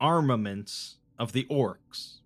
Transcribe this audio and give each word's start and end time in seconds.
armaments 0.00 0.96
of 1.18 1.32
the 1.32 1.44
orcs. 1.44 2.20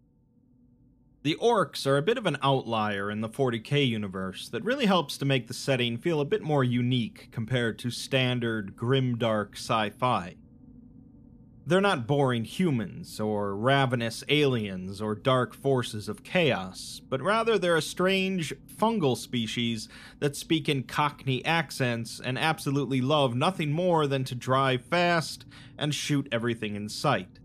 The 1.23 1.37
orcs 1.37 1.87
are 1.87 1.99
a 1.99 2.03
bit 2.03 2.17
of 2.17 2.27
an 2.27 2.39
outlier 2.43 3.11
in 3.11 3.21
the 3.21 3.29
40k 3.29 3.87
universe 3.87 4.49
that 4.49 4.65
really 4.65 4.87
helps 4.87 5.19
to 5.19 5.27
make 5.27 5.49
the 5.49 5.55
setting 5.55 5.99
feel 5.99 6.21
a 6.21 6.25
bit 6.25 6.43
more 6.43 6.65
unique 6.65 7.29
compared 7.31 7.79
to 7.81 7.91
standard 7.91 8.75
grimdark 8.75 9.53
sci 9.55 9.91
fi. 9.91 10.37
They're 11.67 11.81
not 11.81 12.07
boring 12.07 12.45
humans, 12.45 13.21
or 13.21 13.55
ravenous 13.55 14.25
aliens, 14.29 15.01
or 15.01 15.15
dark 15.15 15.55
forces 15.55 16.09
of 16.09 16.25
chaos, 16.25 17.03
but 17.09 17.21
rather 17.21 17.59
they're 17.59 17.77
a 17.77 17.83
strange, 17.83 18.55
fungal 18.67 19.17
species 19.17 19.89
that 20.21 20.35
speak 20.35 20.71
in 20.71 20.85
cockney 20.85 21.45
accents 21.45 22.19
and 22.19 22.39
absolutely 22.39 23.03
love 23.03 23.37
nothing 23.37 23.73
more 23.73 24.07
than 24.07 24.25
to 24.25 24.35
drive 24.35 24.83
fast 24.83 25.45
and 25.77 25.95
shoot 25.95 26.27
everything 26.33 26.77
in 26.77 26.89
sight. 26.89 27.40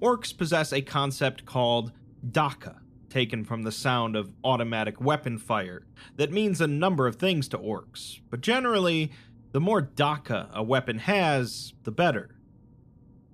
Orcs 0.00 0.36
possess 0.36 0.72
a 0.72 0.82
concept 0.82 1.46
called 1.46 1.90
Dakka, 2.26 2.80
taken 3.08 3.44
from 3.44 3.62
the 3.62 3.72
sound 3.72 4.14
of 4.14 4.30
automatic 4.44 5.00
weapon 5.00 5.38
fire, 5.38 5.86
that 6.16 6.30
means 6.30 6.60
a 6.60 6.66
number 6.66 7.06
of 7.06 7.16
things 7.16 7.48
to 7.48 7.58
orcs, 7.58 8.20
but 8.28 8.42
generally, 8.42 9.10
the 9.52 9.60
more 9.60 9.80
Dakka 9.80 10.52
a 10.52 10.62
weapon 10.62 10.98
has, 10.98 11.72
the 11.84 11.90
better. 11.90 12.36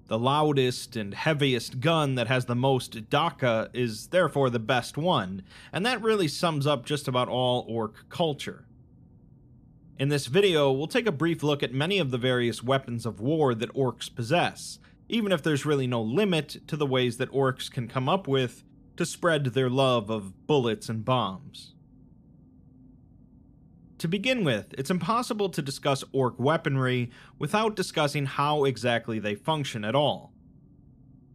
The 0.07 0.19
loudest 0.19 0.95
and 0.95 1.15
heaviest 1.15 1.81
gun 1.81 2.15
that 2.15 2.29
has 2.29 2.45
the 2.45 2.55
most 2.55 3.11
Dakka 3.11 3.71
is 3.73 4.09
therefore 4.09 4.49
the 4.49 4.61
best 4.61 4.97
one, 4.97 5.43
and 5.73 5.85
that 5.85 6.03
really 6.03 6.29
sums 6.29 6.65
up 6.67 6.87
just 6.87 7.09
about 7.09 7.29
all 7.29 7.65
orc 7.67 8.09
culture. 8.09 8.67
In 9.99 10.11
this 10.11 10.27
video, 10.27 10.71
we'll 10.71 10.87
take 10.87 11.07
a 11.07 11.13
brief 11.13 11.43
look 11.43 11.63
at 11.63 11.73
many 11.73 11.99
of 11.99 12.11
the 12.13 12.19
various 12.19 12.63
weapons 12.63 13.05
of 13.05 13.21
war 13.21 13.55
that 13.55 13.75
orcs 13.75 14.15
possess, 14.15 14.79
even 15.13 15.31
if 15.31 15.43
there's 15.43 15.67
really 15.67 15.87
no 15.87 16.01
limit 16.01 16.57
to 16.67 16.75
the 16.75 16.87
ways 16.87 17.19
that 17.19 17.31
orcs 17.33 17.71
can 17.71 17.87
come 17.87 18.09
up 18.09 18.27
with 18.27 18.65
to 18.97 19.05
spread 19.05 19.45
their 19.45 19.69
love 19.69 20.09
of 20.09 20.47
bullets 20.47 20.89
and 20.89 21.05
bombs. 21.05 21.75
To 23.99 24.09
begin 24.09 24.43
with, 24.43 24.75
it's 24.79 24.91
impossible 24.91 25.51
to 25.51 25.61
discuss 25.61 26.03
orc 26.13 26.41
weaponry 26.41 27.11
without 27.39 27.77
discussing 27.77 28.25
how 28.25 28.65
exactly 28.65 29.19
they 29.19 29.35
function 29.35 29.85
at 29.85 29.95
all. 29.95 30.33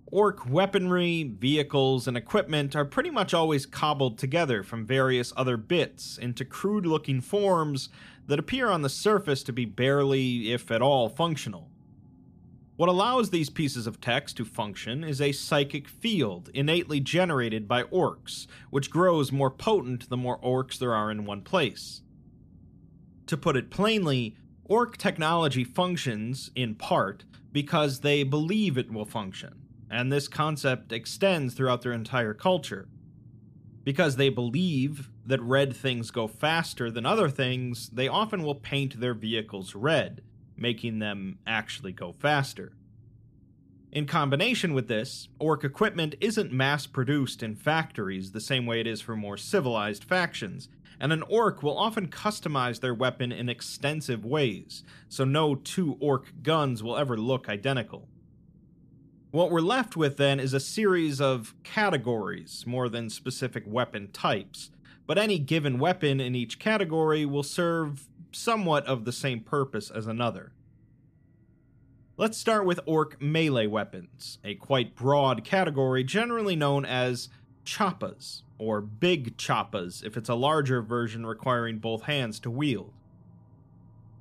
Orc 0.07 0.49
weaponry, 0.49 1.23
vehicles, 1.23 2.07
and 2.07 2.17
equipment 2.17 2.75
are 2.75 2.83
pretty 2.83 3.11
much 3.11 3.33
always 3.33 3.67
cobbled 3.67 4.17
together 4.17 4.63
from 4.63 4.87
various 4.87 5.31
other 5.37 5.55
bits 5.55 6.17
into 6.17 6.43
crude 6.43 6.87
looking 6.87 7.21
forms 7.21 7.89
that 8.25 8.39
appear 8.39 8.69
on 8.69 8.81
the 8.81 8.89
surface 8.89 9.43
to 9.43 9.53
be 9.53 9.65
barely, 9.65 10.52
if 10.52 10.71
at 10.71 10.81
all, 10.81 11.09
functional. 11.09 11.69
What 12.78 12.89
allows 12.89 13.31
these 13.31 13.50
pieces 13.50 13.88
of 13.88 14.00
text 14.00 14.38
to 14.38 14.45
function 14.45 15.03
is 15.03 15.20
a 15.20 15.31
psychic 15.31 15.89
field 15.89 16.52
innately 16.53 17.00
generated 17.00 17.67
by 17.67 17.83
orcs, 17.83 18.45
which 18.70 18.92
grows 18.92 19.31
more 19.31 19.50
potent 19.50 20.08
the 20.09 20.16
more 20.16 20.39
orcs 20.42 20.78
there 20.78 20.94
are 20.94 21.09
in 21.09 21.25
one 21.25 21.42
place. 21.42 22.03
To 23.25 23.36
put 23.36 23.58
it 23.58 23.72
plainly, 23.72 24.38
orc 24.64 24.95
technology 24.95 25.64
functions, 25.64 26.52
in 26.53 26.75
part, 26.75 27.25
because 27.52 28.02
they 28.02 28.22
believe 28.22 28.78
it 28.78 28.92
will 28.92 29.05
function, 29.05 29.64
and 29.89 30.11
this 30.11 30.28
concept 30.28 30.92
extends 30.92 31.55
throughout 31.55 31.81
their 31.81 31.94
entire 31.94 32.36
culture. 32.36 32.88
Because 33.83 34.17
they 34.17 34.30
believe 34.30 35.09
that 35.25 35.42
red 35.42 35.75
things 35.75 36.11
go 36.11 36.28
faster 36.28 36.92
than 36.92 37.08
other 37.08 37.28
things, 37.28 37.89
they 37.89 38.08
often 38.08 38.44
will 38.44 38.53
paint 38.53 39.00
their 39.00 39.16
vehicles 39.16 39.73
red, 39.73 40.22
making 40.58 41.00
them 41.00 41.39
actually 41.45 41.91
go 41.91 42.13
faster. 42.13 42.73
In 43.91 44.05
combination 44.05 44.73
with 44.73 44.88
this, 44.88 45.30
orc 45.39 45.64
equipment 45.64 46.16
isn't 46.19 46.52
mass 46.52 46.86
produced 46.86 47.41
in 47.41 47.55
factories 47.55 48.31
the 48.31 48.41
same 48.41 48.66
way 48.66 48.81
it 48.81 48.88
is 48.88 49.02
for 49.02 49.16
more 49.16 49.38
civilized 49.38 50.03
factions, 50.03 50.67
and 50.99 51.14
an 51.14 51.23
orc 51.23 51.64
will 51.64 51.77
often 51.77 52.08
customize 52.08 52.80
their 52.80 52.93
weapon 52.93 53.31
in 53.31 53.49
extensive 53.49 54.26
ways, 54.26 54.83
so 55.08 55.23
no 55.23 55.55
two 55.55 55.98
orc 55.99 56.27
guns 56.43 56.83
will 56.83 56.98
ever 56.98 57.17
look 57.17 57.48
identical. 57.48 58.08
What 59.31 59.52
we're 59.52 59.61
left 59.61 59.95
with 59.95 60.17
then 60.17 60.39
is 60.39 60.54
a 60.54 60.60
series 60.60 61.21
of 61.21 61.54
categories 61.64 62.65
more 62.65 62.89
than 62.89 63.10
specific 63.10 63.64
weapon 63.67 64.10
types, 64.11 64.71
but 65.05 65.17
any 65.17 65.39
given 65.39 65.80
weapon 65.80 66.20
in 66.20 66.36
each 66.36 66.60
category 66.60 67.26
will 67.26 67.43
serve 67.43 68.08
somewhat 68.31 68.86
of 68.86 69.05
the 69.05 69.11
same 69.11 69.39
purpose 69.39 69.89
as 69.89 70.08
another. 70.08 70.52
Let's 72.20 72.39
start 72.39 72.66
with 72.66 72.80
orc 72.88 73.22
melee 73.22 73.67
weapons, 73.67 74.39
a 74.44 74.55
quite 74.55 74.95
broad 74.95 75.44
category 75.44 76.04
generally 76.04 76.55
known 76.55 76.83
as 76.83 77.30
choppas, 77.64 78.42
or 78.58 78.82
big 78.82 79.38
choppas 79.38 80.04
if 80.04 80.17
it's 80.17 80.28
a 80.28 80.33
larger 80.33 80.82
version 80.82 81.28
requiring 81.28 81.78
both 81.78 82.04
hands 82.04 82.39
to 82.39 82.50
wield. 82.50 82.92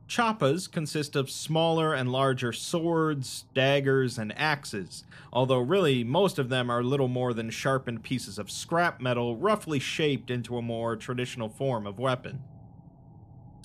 Choppas 0.07 0.71
consist 0.71 1.17
of 1.17 1.31
smaller 1.31 1.95
and 1.95 2.13
larger 2.13 2.53
swords, 2.53 3.47
daggers, 3.55 4.19
and 4.19 4.39
axes, 4.39 5.05
although 5.33 5.57
really 5.57 6.05
most 6.05 6.39
of 6.39 6.51
them 6.51 6.69
are 6.69 6.85
little 6.85 7.09
more 7.09 7.33
than 7.33 7.49
sharpened 7.49 8.03
pieces 8.03 8.39
of 8.39 8.51
scrap 8.51 9.01
metal 9.01 9.39
roughly 9.39 9.79
shaped 9.79 10.31
into 10.31 10.59
a 10.59 10.63
more 10.63 10.97
traditional 10.97 11.49
form 11.49 11.87
of 11.87 11.99
weapon. 11.99 12.41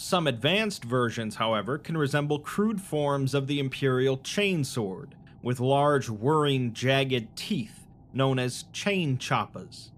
Some 0.03 0.25
advanced 0.25 0.83
versions, 0.83 1.35
however, 1.35 1.77
can 1.77 1.95
resemble 1.95 2.39
crude 2.39 2.81
forms 2.81 3.35
of 3.35 3.45
the 3.45 3.59
Imperial 3.59 4.17
chainsword, 4.17 5.11
with 5.43 5.59
large, 5.59 6.09
whirring, 6.09 6.73
jagged 6.73 7.35
teeth, 7.35 7.85
known 8.11 8.39
as 8.39 8.65
chain 8.73 9.19
choppas. 9.19 9.91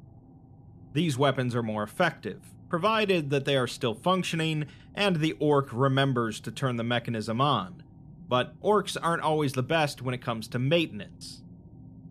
These 0.91 1.17
weapons 1.17 1.55
are 1.55 1.63
more 1.63 1.83
effective, 1.83 2.41
provided 2.67 3.29
that 3.29 3.45
they 3.45 3.55
are 3.55 3.65
still 3.65 3.93
functioning 3.93 4.65
and 4.93 5.15
the 5.15 5.37
orc 5.39 5.69
remembers 5.71 6.41
to 6.41 6.51
turn 6.51 6.75
the 6.75 6.83
mechanism 6.83 7.39
on. 7.39 7.81
But 8.27 8.59
orcs 8.59 8.97
aren't 9.01 9.23
always 9.23 9.53
the 9.53 9.63
best 9.63 10.01
when 10.01 10.13
it 10.13 10.21
comes 10.21 10.49
to 10.49 10.59
maintenance. 10.59 11.43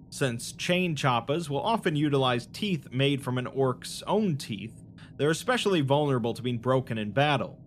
Since 0.09 0.53
chain 0.53 0.97
choppas 0.97 1.51
will 1.51 1.61
often 1.61 1.95
utilize 1.95 2.47
teeth 2.47 2.89
made 2.91 3.23
from 3.23 3.37
an 3.37 3.47
orc's 3.47 4.03
own 4.07 4.39
teeth, 4.39 4.83
they're 5.19 5.29
especially 5.29 5.83
vulnerable 5.83 6.33
to 6.33 6.43
being 6.43 6.57
broken 6.57 6.97
in 6.97 7.11
battle. 7.11 7.62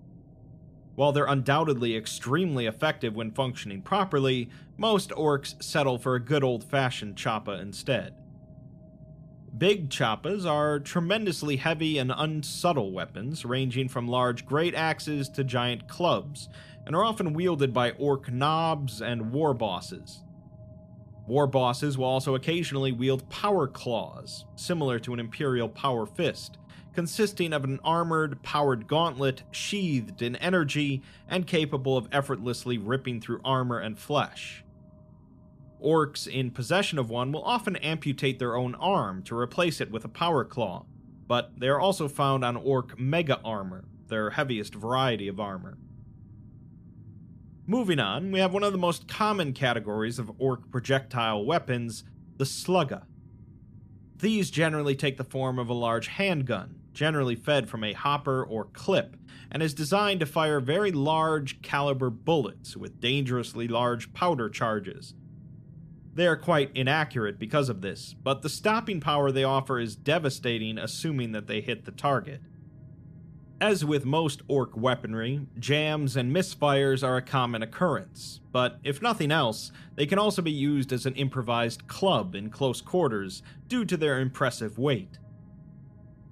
While 0.95 1.11
they're 1.11 1.25
undoubtedly 1.25 1.95
extremely 1.95 2.66
effective 2.66 3.16
when 3.16 3.31
functioning 3.31 3.81
properly, 3.81 4.50
most 4.78 5.11
orcs 5.11 5.61
settle 5.61 5.97
for 5.97 6.16
a 6.16 6.23
good 6.23 6.44
old 6.44 6.63
fashioned 6.63 7.16
choppa 7.16 7.61
instead. 7.61 8.13
Big 9.57 9.89
choppas 9.89 10.45
are 10.45 10.79
tremendously 10.79 11.57
heavy 11.57 11.97
and 11.97 12.11
unsubtle 12.16 12.91
weapons, 12.91 13.45
ranging 13.45 13.88
from 13.88 14.07
large 14.07 14.45
great 14.45 14.75
axes 14.75 15.29
to 15.29 15.44
giant 15.44 15.88
clubs, 15.88 16.50
and 16.85 16.95
are 16.95 17.06
often 17.06 17.33
wielded 17.33 17.73
by 17.73 17.91
orc 17.91 18.31
knobs 18.31 19.01
and 19.01 19.31
war 19.31 19.53
bosses. 19.53 20.23
War 21.27 21.47
bosses 21.47 21.97
will 21.97 22.06
also 22.06 22.35
occasionally 22.35 22.91
wield 22.91 23.27
power 23.29 23.67
claws, 23.67 24.45
similar 24.56 25.00
to 25.00 25.13
an 25.13 25.19
imperial 25.19 25.69
power 25.69 26.06
fist, 26.06 26.57
consisting 26.95 27.53
of 27.53 27.63
an 27.63 27.79
armored, 27.83 28.41
powered 28.41 28.88
gauntlet 28.88 29.44
sheathed 29.51 30.22
in 30.22 30.35
energy 30.38 31.03
and 31.28 31.45
capable 31.45 31.97
of 31.97 32.07
effortlessly 32.11 32.78
ripping 32.78 33.22
through 33.22 33.41
armor 33.44 33.79
and 33.79 34.00
flesh. 34.00 34.63
Orcs 35.83 36.28
in 36.28 36.50
possession 36.51 36.97
of 36.97 37.09
one 37.09 37.31
will 37.31 37.44
often 37.44 37.75
amputate 37.75 38.39
their 38.39 38.56
own 38.56 38.73
arm 38.75 39.22
to 39.23 39.38
replace 39.38 39.81
it 39.81 39.91
with 39.91 40.06
a 40.06 40.09
power 40.09 40.44
claw, 40.44 40.85
but 41.28 41.51
they 41.59 41.67
are 41.67 41.79
also 41.79 42.07
found 42.07 42.44
on 42.44 42.56
Orc 42.56 42.97
Mega 42.97 43.39
Armor, 43.44 43.85
their 44.07 44.31
heaviest 44.31 44.73
variety 44.73 45.27
of 45.27 45.39
armor. 45.39 45.77
Moving 47.67 48.00
on, 48.00 48.31
we 48.31 48.39
have 48.39 48.53
one 48.53 48.63
of 48.63 48.72
the 48.72 48.77
most 48.77 49.07
common 49.07 49.51
categories 49.51 50.17
of 50.17 50.31
Orc 50.39 50.72
projectile 50.72 51.44
weapons, 51.44 52.03
the 52.38 52.45
Slugga. 52.45 53.03
These 54.18 54.50
generally 54.50 54.95
take 54.95 55.18
the 55.18 55.24
form 55.24 55.59
of 55.59 55.68
a 55.68 55.74
large 55.74 56.07
handgun, 56.07 56.80
generally 56.95 57.36
fed 57.36 57.69
from 57.69 57.83
a 57.83 57.94
hopper 57.94 58.44
or 58.44 58.65
clip, 58.65 59.15
and 59.51 59.62
is 59.62 59.75
designed 59.75 60.21
to 60.21 60.25
fire 60.25 60.59
very 60.59 60.92
large 60.92 61.62
caliber 61.62 62.09
bullets 62.09 62.75
with 62.75 63.00
dangerously 63.00 63.68
large 63.68 64.12
powder 64.13 64.50
charges 64.50 65.13
they 66.15 66.27
are 66.27 66.38
quite 66.38 66.71
inaccurate 66.74 67.38
because 67.38 67.68
of 67.68 67.81
this, 67.81 68.15
but 68.24 68.42
the 68.42 68.50
stopping 68.50 69.01
power 69.01 69.31
they 69.31 69.44
offer 69.44 69.80
is 69.80 69.97
devastating 69.97 70.77
assuming 70.77 71.33
that 71.33 71.47
they 71.47 71.59
hit 71.59 71.83
the 71.83 71.92
target. 71.92 72.39
As 73.59 73.83
with 73.83 74.06
most 74.06 74.41
orc 74.48 74.77
weaponry, 74.77 75.41
jams 75.59 76.15
and 76.15 76.33
misfires 76.33 77.06
are 77.06 77.18
a 77.18 77.21
common 77.21 77.62
occurrence, 77.62 78.39
but 78.53 78.80
if 78.83 79.01
nothing 79.01 79.31
else, 79.31 79.74
they 79.95 80.06
can 80.06 80.18
also 80.18 80.41
be 80.41 80.51
used 80.51 80.94
as 80.94 81.06
an 81.06 81.15
improvised 81.15 81.88
club 81.88 82.33
in 82.33 82.50
close 82.50 82.80
quarters 82.80 83.44
due 83.68 83.83
to 83.83 83.98
their 83.98 84.19
impressive 84.19 84.77
weight. 84.77 85.19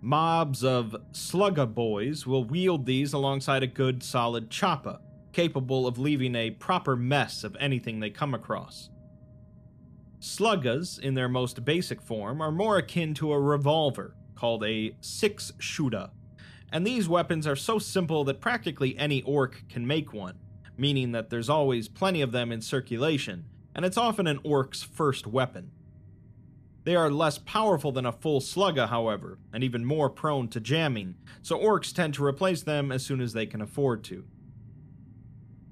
Mobs 0.05 0.65
of 0.65 0.97
slugga 1.13 1.65
boys 1.65 2.27
will 2.27 2.43
wield 2.43 2.85
these 2.85 3.13
alongside 3.13 3.63
a 3.63 3.67
good 3.67 4.03
solid 4.03 4.49
choppa, 4.49 4.99
capable 5.31 5.87
of 5.87 5.97
leaving 5.97 6.35
a 6.35 6.51
proper 6.51 6.97
mess 6.97 7.45
of 7.45 7.55
anything 7.57 8.01
they 8.01 8.09
come 8.09 8.33
across. 8.33 8.89
Sluggas, 10.19 10.99
in 10.99 11.13
their 11.13 11.29
most 11.29 11.63
basic 11.63 12.01
form, 12.01 12.41
are 12.41 12.51
more 12.51 12.77
akin 12.79 13.13
to 13.13 13.31
a 13.31 13.39
revolver, 13.39 14.13
called 14.35 14.65
a 14.65 14.93
six 14.99 15.53
shooter, 15.57 16.09
and 16.69 16.85
these 16.85 17.07
weapons 17.07 17.47
are 17.47 17.55
so 17.55 17.79
simple 17.79 18.25
that 18.25 18.41
practically 18.41 18.97
any 18.97 19.21
orc 19.21 19.63
can 19.69 19.87
make 19.87 20.11
one, 20.11 20.37
meaning 20.77 21.13
that 21.13 21.29
there's 21.29 21.49
always 21.49 21.87
plenty 21.87 22.19
of 22.21 22.33
them 22.33 22.51
in 22.51 22.59
circulation, 22.59 23.45
and 23.73 23.85
it's 23.85 23.97
often 23.97 24.27
an 24.27 24.41
orc's 24.43 24.83
first 24.83 25.25
weapon. 25.25 25.71
They 26.83 26.95
are 26.95 27.09
less 27.09 27.37
powerful 27.37 27.91
than 27.91 28.05
a 28.05 28.11
full 28.11 28.41
slugga, 28.41 28.89
however, 28.89 29.39
and 29.53 29.63
even 29.63 29.85
more 29.85 30.09
prone 30.09 30.49
to 30.49 30.59
jamming, 30.59 31.15
so 31.41 31.57
orcs 31.57 31.93
tend 31.93 32.13
to 32.15 32.25
replace 32.25 32.61
them 32.63 32.91
as 32.91 33.05
soon 33.05 33.21
as 33.21 33.33
they 33.33 33.45
can 33.45 33.61
afford 33.61 34.03
to. 34.05 34.25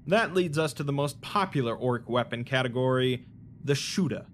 That 0.06 0.34
leads 0.34 0.58
us 0.58 0.72
to 0.74 0.82
the 0.82 0.92
most 0.92 1.20
popular 1.20 1.76
orc 1.76 2.08
weapon 2.08 2.44
category 2.44 3.26
the 3.62 3.74
Shoota. 3.74 4.26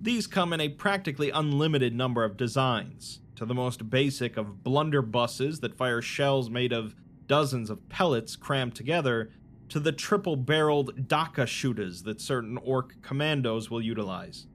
These 0.00 0.26
come 0.26 0.52
in 0.52 0.60
a 0.60 0.68
practically 0.68 1.30
unlimited 1.30 1.94
number 1.94 2.22
of 2.24 2.36
designs, 2.36 3.20
to 3.34 3.44
the 3.44 3.54
most 3.54 3.90
basic 3.90 4.36
of 4.36 4.62
blunderbusses 4.62 5.60
that 5.60 5.76
fire 5.76 6.00
shells 6.00 6.48
made 6.48 6.72
of 6.72 6.94
dozens 7.26 7.70
of 7.70 7.88
pellets 7.88 8.36
crammed 8.36 8.74
together, 8.74 9.30
to 9.68 9.80
the 9.80 9.92
triple 9.92 10.36
barreled 10.36 11.08
Dakka 11.08 11.46
shooters 11.46 12.04
that 12.04 12.20
certain 12.20 12.56
orc 12.58 13.02
commandos 13.02 13.68
will 13.68 13.82
utilize. 13.82 14.46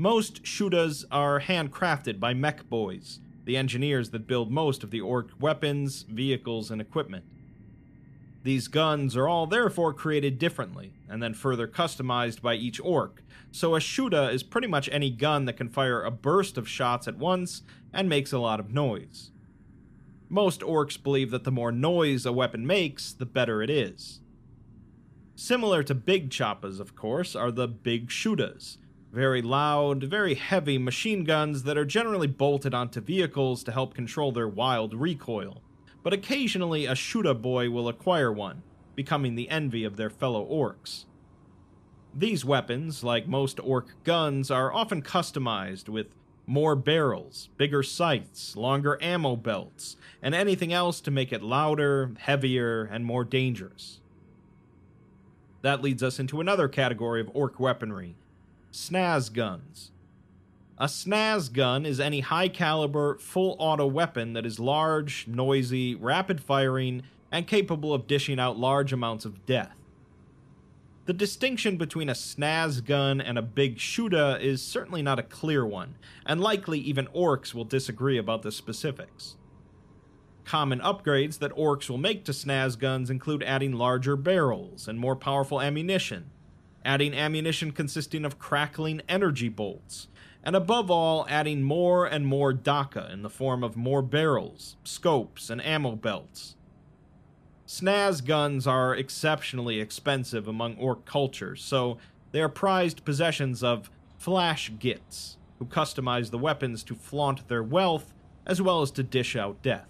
Most 0.00 0.46
shooters 0.46 1.04
are 1.10 1.40
handcrafted 1.40 2.18
by 2.18 2.32
mech 2.32 2.70
boys, 2.70 3.20
the 3.44 3.58
engineers 3.58 4.08
that 4.12 4.26
build 4.26 4.50
most 4.50 4.82
of 4.82 4.90
the 4.90 5.02
orc 5.02 5.28
weapons, 5.38 6.06
vehicles, 6.08 6.70
and 6.70 6.80
equipment. 6.80 7.26
These 8.42 8.68
guns 8.68 9.14
are 9.14 9.28
all 9.28 9.46
therefore 9.46 9.92
created 9.92 10.38
differently, 10.38 10.94
and 11.06 11.22
then 11.22 11.34
further 11.34 11.68
customized 11.68 12.40
by 12.40 12.54
each 12.54 12.80
orc, 12.80 13.22
so 13.52 13.74
a 13.74 13.78
Shoota 13.78 14.32
is 14.32 14.42
pretty 14.42 14.68
much 14.68 14.88
any 14.90 15.10
gun 15.10 15.44
that 15.44 15.58
can 15.58 15.68
fire 15.68 16.02
a 16.02 16.10
burst 16.10 16.56
of 16.56 16.66
shots 16.66 17.06
at 17.06 17.18
once 17.18 17.60
and 17.92 18.08
makes 18.08 18.32
a 18.32 18.38
lot 18.38 18.58
of 18.58 18.72
noise. 18.72 19.32
Most 20.30 20.62
orcs 20.62 20.96
believe 21.02 21.30
that 21.30 21.44
the 21.44 21.52
more 21.52 21.72
noise 21.72 22.24
a 22.24 22.32
weapon 22.32 22.66
makes, 22.66 23.12
the 23.12 23.26
better 23.26 23.60
it 23.60 23.68
is. 23.68 24.20
Similar 25.36 25.82
to 25.82 25.94
big 25.94 26.30
choppas, 26.30 26.80
of 26.80 26.96
course, 26.96 27.36
are 27.36 27.50
the 27.50 27.68
big 27.68 28.08
Shootas, 28.08 28.78
very 29.12 29.42
loud, 29.42 30.04
very 30.04 30.34
heavy 30.34 30.78
machine 30.78 31.24
guns 31.24 31.64
that 31.64 31.76
are 31.76 31.84
generally 31.84 32.28
bolted 32.28 32.74
onto 32.74 33.00
vehicles 33.00 33.64
to 33.64 33.72
help 33.72 33.94
control 33.94 34.30
their 34.30 34.48
wild 34.48 34.94
recoil. 34.94 35.62
But 36.02 36.12
occasionally 36.12 36.86
a 36.86 36.92
Shoota 36.92 37.40
boy 37.40 37.70
will 37.70 37.88
acquire 37.88 38.32
one, 38.32 38.62
becoming 38.94 39.34
the 39.34 39.48
envy 39.48 39.84
of 39.84 39.96
their 39.96 40.10
fellow 40.10 40.46
orcs. 40.46 41.06
These 42.14 42.44
weapons, 42.44 43.04
like 43.04 43.26
most 43.26 43.60
orc 43.60 44.02
guns, 44.04 44.50
are 44.50 44.72
often 44.72 45.02
customized 45.02 45.88
with 45.88 46.08
more 46.46 46.74
barrels, 46.74 47.48
bigger 47.56 47.82
sights, 47.82 48.56
longer 48.56 48.98
ammo 49.00 49.36
belts, 49.36 49.96
and 50.22 50.34
anything 50.34 50.72
else 50.72 51.00
to 51.00 51.10
make 51.10 51.32
it 51.32 51.42
louder, 51.42 52.12
heavier, 52.18 52.84
and 52.84 53.04
more 53.04 53.24
dangerous. 53.24 54.00
That 55.62 55.82
leads 55.82 56.02
us 56.02 56.18
into 56.18 56.40
another 56.40 56.68
category 56.68 57.20
of 57.20 57.30
orc 57.34 57.60
weaponry 57.60 58.16
snaz 58.72 59.32
guns. 59.32 59.90
A 60.78 60.86
snaz 60.86 61.52
gun 61.52 61.84
is 61.84 62.00
any 62.00 62.20
high 62.20 62.48
caliber, 62.48 63.18
full 63.18 63.56
auto 63.58 63.86
weapon 63.86 64.32
that 64.32 64.46
is 64.46 64.58
large, 64.58 65.26
noisy, 65.28 65.94
rapid 65.94 66.40
firing, 66.40 67.02
and 67.30 67.46
capable 67.46 67.92
of 67.92 68.06
dishing 68.06 68.40
out 68.40 68.58
large 68.58 68.92
amounts 68.92 69.24
of 69.24 69.44
death. 69.44 69.76
The 71.06 71.12
distinction 71.12 71.76
between 71.76 72.08
a 72.08 72.14
snaz 72.14 72.84
gun 72.84 73.20
and 73.20 73.36
a 73.36 73.42
big 73.42 73.78
shooter 73.78 74.38
is 74.40 74.62
certainly 74.62 75.02
not 75.02 75.18
a 75.18 75.24
clear 75.24 75.66
one, 75.66 75.96
and 76.24 76.40
likely 76.40 76.78
even 76.78 77.08
orcs 77.08 77.52
will 77.52 77.64
disagree 77.64 78.16
about 78.16 78.42
the 78.42 78.52
specifics. 78.52 79.36
Common 80.44 80.80
upgrades 80.80 81.38
that 81.40 81.56
orcs 81.56 81.90
will 81.90 81.98
make 81.98 82.24
to 82.24 82.32
snaz 82.32 82.78
guns 82.78 83.10
include 83.10 83.42
adding 83.42 83.72
larger 83.72 84.16
barrels 84.16 84.88
and 84.88 84.98
more 84.98 85.16
powerful 85.16 85.60
ammunition, 85.60 86.30
adding 86.90 87.14
ammunition 87.14 87.70
consisting 87.70 88.24
of 88.24 88.40
crackling 88.40 89.00
energy 89.08 89.48
bolts, 89.48 90.08
and 90.42 90.56
above 90.56 90.90
all, 90.90 91.24
adding 91.28 91.62
more 91.62 92.04
and 92.04 92.26
more 92.26 92.52
Dakka 92.52 93.12
in 93.12 93.22
the 93.22 93.30
form 93.30 93.62
of 93.62 93.76
more 93.76 94.02
barrels, 94.02 94.76
scopes, 94.82 95.50
and 95.50 95.64
ammo 95.64 95.94
belts. 95.94 96.56
Snaz 97.64 98.24
guns 98.24 98.66
are 98.66 98.92
exceptionally 98.92 99.78
expensive 99.78 100.48
among 100.48 100.76
orc 100.78 101.04
cultures, 101.04 101.62
so 101.62 101.96
they 102.32 102.40
are 102.40 102.48
prized 102.48 103.04
possessions 103.04 103.62
of 103.62 103.88
flash 104.18 104.72
gits, 104.80 105.36
who 105.60 105.66
customize 105.66 106.32
the 106.32 106.38
weapons 106.38 106.82
to 106.82 106.96
flaunt 106.96 107.46
their 107.46 107.62
wealth 107.62 108.12
as 108.44 108.60
well 108.60 108.82
as 108.82 108.90
to 108.90 109.04
dish 109.04 109.36
out 109.36 109.62
death. 109.62 109.86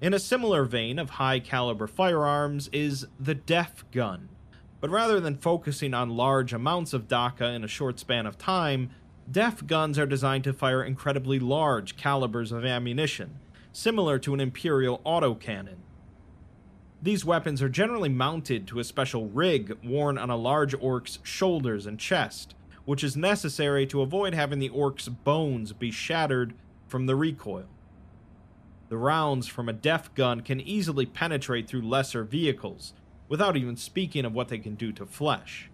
In 0.00 0.14
a 0.14 0.20
similar 0.20 0.62
vein 0.62 1.00
of 1.00 1.10
high 1.10 1.40
caliber 1.40 1.88
firearms 1.88 2.68
is 2.72 3.08
the 3.18 3.34
Deff 3.34 3.84
gun, 3.90 4.28
but 4.80 4.90
rather 4.90 5.20
than 5.20 5.36
focusing 5.36 5.94
on 5.94 6.16
large 6.16 6.52
amounts 6.52 6.92
of 6.92 7.08
Dakka 7.08 7.54
in 7.54 7.64
a 7.64 7.68
short 7.68 7.98
span 7.98 8.26
of 8.26 8.38
time, 8.38 8.90
Deff 9.30 9.66
guns 9.66 9.98
are 9.98 10.06
designed 10.06 10.44
to 10.44 10.52
fire 10.52 10.84
incredibly 10.84 11.40
large 11.40 11.96
calibers 11.96 12.52
of 12.52 12.64
ammunition, 12.64 13.38
similar 13.72 14.18
to 14.20 14.34
an 14.34 14.40
Imperial 14.40 15.00
autocannon. 15.04 15.78
These 17.02 17.24
weapons 17.24 17.60
are 17.60 17.68
generally 17.68 18.08
mounted 18.08 18.66
to 18.68 18.78
a 18.78 18.84
special 18.84 19.26
rig 19.28 19.76
worn 19.84 20.16
on 20.16 20.30
a 20.30 20.36
large 20.36 20.74
orc's 20.74 21.18
shoulders 21.22 21.86
and 21.86 21.98
chest, 21.98 22.54
which 22.84 23.02
is 23.02 23.16
necessary 23.16 23.86
to 23.86 24.00
avoid 24.00 24.32
having 24.32 24.60
the 24.60 24.68
orc's 24.68 25.08
bones 25.08 25.72
be 25.72 25.90
shattered 25.90 26.54
from 26.86 27.06
the 27.06 27.16
recoil. 27.16 27.66
The 28.88 28.96
rounds 28.96 29.48
from 29.48 29.68
a 29.68 29.72
deff 29.72 30.14
gun 30.14 30.40
can 30.40 30.60
easily 30.60 31.04
penetrate 31.04 31.66
through 31.66 31.82
lesser 31.82 32.22
vehicles, 32.22 32.94
without 33.28 33.56
even 33.56 33.76
speaking 33.76 34.24
of 34.24 34.32
what 34.32 34.48
they 34.48 34.58
can 34.58 34.74
do 34.74 34.92
to 34.92 35.06
flesh. 35.06 35.70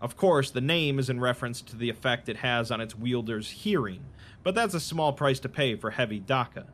Of 0.00 0.16
course, 0.16 0.50
the 0.50 0.60
name 0.60 0.98
is 0.98 1.08
in 1.08 1.20
reference 1.20 1.62
to 1.62 1.76
the 1.76 1.88
effect 1.88 2.28
it 2.28 2.38
has 2.38 2.70
on 2.70 2.80
its 2.80 2.96
wielder's 2.96 3.50
hearing, 3.50 4.04
but 4.42 4.54
that's 4.54 4.74
a 4.74 4.80
small 4.80 5.12
price 5.12 5.38
to 5.40 5.48
pay 5.48 5.76
for 5.76 5.90
heavy 5.90 6.20
Dakka. 6.20 6.66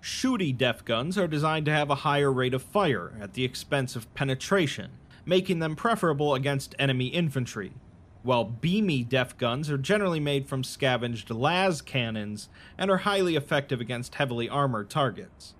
Shooty 0.00 0.56
deff 0.56 0.84
guns 0.84 1.18
are 1.18 1.28
designed 1.28 1.66
to 1.66 1.72
have 1.72 1.90
a 1.90 1.96
higher 1.96 2.32
rate 2.32 2.54
of 2.54 2.62
fire 2.62 3.12
at 3.20 3.34
the 3.34 3.44
expense 3.44 3.94
of 3.96 4.12
penetration, 4.14 4.92
making 5.26 5.58
them 5.58 5.76
preferable 5.76 6.34
against 6.34 6.74
enemy 6.78 7.08
infantry, 7.08 7.72
while 8.22 8.44
beamy 8.44 9.04
deff 9.04 9.36
guns 9.36 9.70
are 9.70 9.76
generally 9.76 10.20
made 10.20 10.48
from 10.48 10.64
scavenged 10.64 11.28
lascannons 11.28 12.48
and 12.78 12.90
are 12.90 12.98
highly 12.98 13.36
effective 13.36 13.80
against 13.80 14.14
heavily 14.14 14.48
armored 14.48 14.88
targets. 14.88 15.54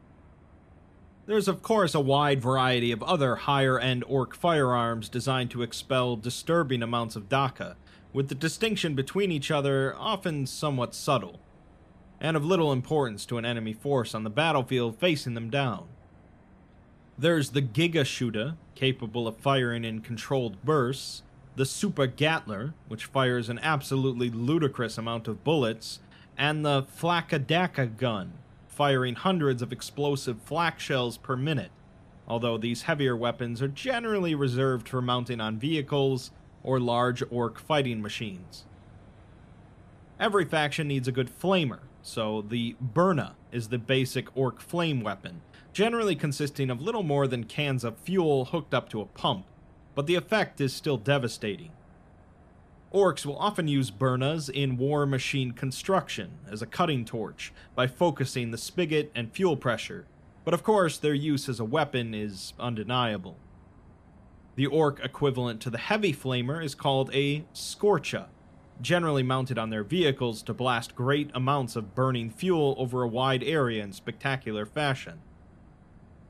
There's, 1.28 1.47
of 1.47 1.61
course, 1.61 1.94
a 1.94 2.00
wide 2.00 2.40
variety 2.40 2.90
of 2.90 3.02
other 3.02 3.37
higher 3.37 3.78
end 3.78 4.02
orc 4.08 4.35
firearms 4.35 5.11
designed 5.11 5.50
to 5.50 5.61
expel 5.61 6.16
disturbing 6.16 6.82
amounts 6.82 7.16
of 7.16 7.28
Dakka, 7.28 7.76
with 8.14 8.30
the 8.30 8.35
distinction 8.35 8.94
between 8.94 9.30
each 9.30 9.50
other 9.50 9.94
often 9.99 10.47
somewhat 10.47 10.94
subtle 10.94 11.38
and 12.18 12.35
of 12.35 12.47
little 12.47 12.73
importance 12.73 13.26
to 13.26 13.37
an 13.37 13.44
enemy 13.44 13.75
force 13.75 14.14
on 14.14 14.25
the 14.25 14.30
battlefield 14.30 14.99
facing 14.99 15.35
them 15.35 15.50
down. 15.50 15.88
There's 17.18 17.50
the 17.50 17.61
Giga 17.61 18.06
Shooter, 18.06 18.56
capable 18.75 19.28
of 19.28 19.37
firing 19.37 19.85
in 19.85 20.00
controlled 20.00 20.64
bursts, 20.64 21.25
the 21.56 21.66
Super 21.66 22.06
Gatler, 22.06 22.73
which 22.88 23.04
fires 23.04 23.50
an 23.50 23.58
absolutely 23.58 24.30
ludicrous 24.30 24.97
amount 24.97 25.28
of 25.28 25.44
bullets, 25.44 26.00
and 26.38 26.64
the 26.64 26.85
Flakadaka 26.85 27.99
gun, 27.99 28.32
firing 28.78 29.16
hundreds 29.16 29.61
of 29.61 29.73
explosive 29.73 30.40
flak 30.40 30.78
shells 30.78 31.18
per 31.18 31.35
minute, 31.37 31.73
although 32.28 32.56
these 32.56 32.82
heavier 32.82 33.16
weapons 33.16 33.61
are 33.61 33.66
generally 33.66 34.37
reserved 34.37 34.88
for 34.88 35.02
mounting 35.02 35.40
on 35.40 35.58
vehicles 35.58 36.30
or 36.62 36.78
large 36.78 37.20
orc 37.28 37.58
fighting 37.58 38.00
machines. 38.00 38.64
Every 40.20 40.44
faction 40.44 40.87
needs 40.87 41.08
a 41.08 41.12
good 41.12 41.28
flamer, 41.28 41.80
so 42.02 42.40
the 42.40 42.76
Burna 42.80 43.32
is 43.50 43.66
the 43.66 43.78
basic 43.78 44.28
orc 44.37 44.61
flame 44.61 45.00
weapon, 45.00 45.40
generally 45.73 46.14
consisting 46.14 46.70
of 46.70 46.80
little 46.80 47.02
more 47.02 47.26
than 47.26 47.42
cans 47.42 47.82
of 47.82 47.99
fuel 47.99 48.44
hooked 48.44 48.73
up 48.73 48.88
to 48.90 49.00
a 49.00 49.06
pump, 49.06 49.44
but 49.97 50.06
the 50.06 50.14
effect 50.14 50.61
is 50.61 50.73
still 50.73 50.97
devastating. 50.97 51.73
Orcs 52.92 53.26
will 53.26 53.37
often 53.37 53.68
use 53.68 53.90
burnas 53.90 54.49
in 54.49 54.78
war 54.78 55.04
machine 55.04 55.52
construction 55.52 56.30
as 56.50 56.62
a 56.62 56.66
cutting 56.66 57.04
torch 57.04 57.52
by 57.75 57.87
focusing 57.87 58.50
the 58.50 58.57
spigot 58.57 59.12
and 59.14 59.30
fuel 59.30 59.57
pressure, 59.57 60.07
but 60.45 60.54
of 60.54 60.62
course 60.62 60.97
their 60.97 61.12
use 61.12 61.50
as 61.50 61.61
a 61.61 61.66
weapon 61.66 62.14
is 62.14 62.54
undeniable. 62.59 63.37
The 64.57 64.66
orc 64.66 65.04
equivalent 65.04 65.61
to 65.61 65.71
the 65.71 65.78
heavy 65.78 66.14
flamer 66.14 66.64
is 66.64 66.75
called 66.75 67.11
a 67.12 67.45
scorcha, 67.52 68.28
generally 68.80 69.23
mounted 69.23 69.59
on 69.59 69.68
their 69.68 69.85
vehicles 69.85 70.42
to 70.45 70.54
blast 70.54 70.95
great 70.95 71.30
amounts 71.35 71.76
of 71.76 71.95
burning 71.95 72.30
fuel 72.30 72.75
over 72.78 73.02
a 73.02 73.09
wide 73.09 73.45
area 73.45 73.85
in 73.85 73.92
spectacular 73.92 74.64
fashion. 74.64 75.21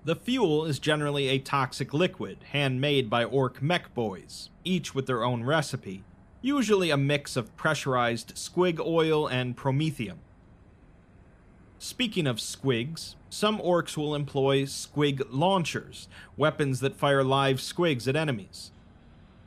The 0.05 0.17
fuel 0.17 0.65
is 0.65 0.81
generally 0.81 1.29
a 1.29 1.39
toxic 1.39 1.95
liquid, 1.95 2.39
handmade 2.51 3.09
by 3.09 3.25
orc 3.25 3.63
mech 3.63 3.95
boys, 3.95 4.51
each 4.65 4.95
with 4.95 5.07
their 5.07 5.23
own 5.23 5.45
recipe, 5.45 6.03
usually 6.41 6.91
a 6.91 6.97
mix 6.97 7.37
of 7.37 7.57
pressurized 7.57 8.35
squig 8.35 8.81
oil 8.85 9.27
and 9.27 9.57
promethium. 9.57 10.19
Speaking 11.79 12.27
of 12.27 12.37
squigs, 12.37 13.15
some 13.31 13.59
orcs 13.61 13.97
will 13.97 14.15
employ 14.15 14.63
squig 14.63 15.27
launchers, 15.31 16.09
weapons 16.37 16.81
that 16.81 16.97
fire 16.97 17.23
live 17.23 17.59
squigs 17.59 18.09
at 18.09 18.17
enemies. 18.17 18.73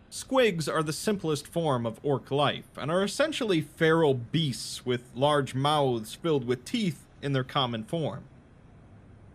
Squigs 0.09 0.71
are 0.71 0.83
the 0.83 0.93
simplest 0.93 1.47
form 1.47 1.85
of 1.85 1.99
orc 2.03 2.31
life 2.31 2.69
and 2.77 2.91
are 2.91 3.03
essentially 3.03 3.61
feral 3.61 4.13
beasts 4.13 4.85
with 4.85 5.03
large 5.15 5.55
mouths 5.55 6.15
filled 6.15 6.45
with 6.45 6.65
teeth 6.65 7.05
in 7.21 7.33
their 7.33 7.43
common 7.43 7.83
form. 7.83 8.23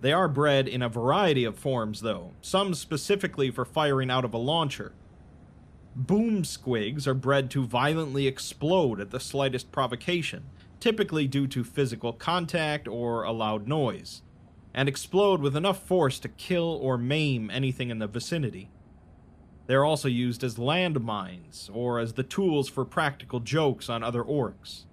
They 0.03 0.13
are 0.13 0.29
bred 0.29 0.69
in 0.69 0.83
a 0.83 0.89
variety 0.89 1.45
of 1.45 1.59
forms, 1.59 2.03
though, 2.03 2.33
some 2.43 2.75
specifically 2.75 3.51
for 3.51 3.65
firing 3.65 4.11
out 4.11 4.25
of 4.25 4.35
a 4.35 4.39
launcher. 4.39 4.93
Boom 5.97 6.43
squigs 6.43 7.07
are 7.07 7.15
bred 7.15 7.51
to 7.51 7.65
violently 7.65 8.27
explode 8.27 9.01
at 9.01 9.11
the 9.11 9.19
slightest 9.19 9.73
provocation, 9.73 10.45
typically 10.79 11.27
due 11.27 11.47
to 11.47 11.65
physical 11.65 12.13
contact 12.13 12.87
or 12.87 13.23
a 13.23 13.33
loud 13.33 13.67
noise, 13.67 14.21
and 14.75 14.91
explode 14.91 15.41
with 15.41 15.57
enough 15.57 15.83
force 15.83 16.19
to 16.19 16.29
kill 16.29 16.79
or 16.83 16.99
maim 16.99 17.51
anything 17.51 17.89
in 17.89 17.99
the 17.99 18.07
vicinity. 18.07 18.69
They 19.67 19.75
are 19.75 19.87
also 19.87 20.07
used 20.07 20.45
as 20.45 20.57
landmines, 20.57 21.71
or 21.73 21.99
as 21.99 22.13
the 22.13 22.23
tools 22.23 22.69
for 22.69 22.85
practical 22.85 23.41
jokes 23.41 23.89
on 23.89 24.03
other 24.03 24.23
orcs. 24.23 24.85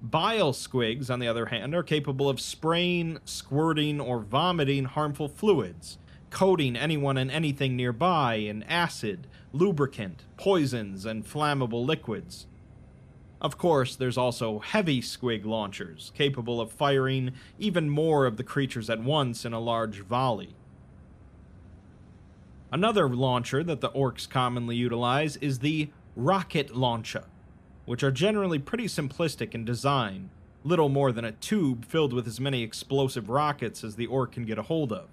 Bile 0.00 0.54
squigs, 0.54 1.10
on 1.10 1.18
the 1.18 1.28
other 1.28 1.46
hand, 1.46 1.74
are 1.74 1.82
capable 1.82 2.30
of 2.30 2.40
spraying, 2.40 3.18
squirting, 3.26 4.00
or 4.00 4.20
vomiting 4.20 4.86
harmful 4.86 5.28
fluids, 5.28 5.98
coating 6.30 6.76
anyone 6.76 7.18
and 7.18 7.30
anything 7.30 7.76
nearby 7.76 8.34
in 8.36 8.62
acid, 8.64 9.26
lubricant, 9.52 10.24
poisons, 10.36 11.04
and 11.04 11.24
flammable 11.24 11.84
liquids. 11.84 12.46
Of 13.40 13.56
course, 13.56 13.96
there's 13.96 14.18
also 14.18 14.58
heavy 14.58 15.00
squig 15.00 15.44
launchers, 15.44 16.12
capable 16.14 16.60
of 16.60 16.70
firing 16.70 17.32
even 17.58 17.88
more 17.88 18.26
of 18.26 18.36
the 18.36 18.44
creatures 18.44 18.90
at 18.90 19.02
once 19.02 19.44
in 19.44 19.52
a 19.52 19.60
large 19.60 20.00
volley. 20.00 20.54
Another 22.72 23.08
launcher 23.08 23.64
that 23.64 23.80
the 23.80 23.90
orcs 23.90 24.28
commonly 24.28 24.76
utilize 24.76 25.36
is 25.36 25.58
the 25.58 25.90
rocket 26.14 26.76
launcher, 26.76 27.24
which 27.86 28.04
are 28.04 28.12
generally 28.12 28.58
pretty 28.58 28.86
simplistic 28.86 29.54
in 29.54 29.64
design, 29.64 30.30
little 30.62 30.90
more 30.90 31.10
than 31.10 31.24
a 31.24 31.32
tube 31.32 31.84
filled 31.84 32.12
with 32.12 32.26
as 32.26 32.38
many 32.38 32.62
explosive 32.62 33.30
rockets 33.30 33.82
as 33.82 33.96
the 33.96 34.06
orc 34.06 34.32
can 34.32 34.44
get 34.44 34.58
a 34.58 34.62
hold 34.62 34.92
of. 34.92 35.08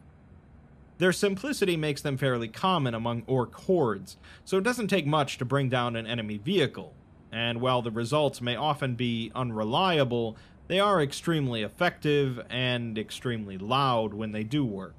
Their 0.97 1.13
simplicity 1.13 1.77
makes 1.77 2.01
them 2.01 2.17
fairly 2.17 2.47
common 2.47 2.93
among 2.93 3.23
orc 3.27 3.53
hordes, 3.53 4.17
so 4.43 4.57
it 4.57 4.63
doesn't 4.63 4.87
take 4.87 5.05
much 5.05 5.37
to 5.37 5.45
bring 5.45 5.69
down 5.69 5.95
an 5.95 6.07
enemy 6.07 6.37
vehicle, 6.37 6.95
and 7.31 7.61
while 7.61 7.81
the 7.81 7.91
results 7.91 8.41
may 8.41 8.55
often 8.55 8.95
be 8.95 9.31
unreliable, 9.35 10.37
they 10.67 10.79
are 10.79 11.01
extremely 11.01 11.61
effective 11.61 12.41
and 12.49 12.97
extremely 12.97 13.57
loud 13.57 14.13
when 14.13 14.31
they 14.31 14.43
do 14.43 14.65
work. 14.65 14.95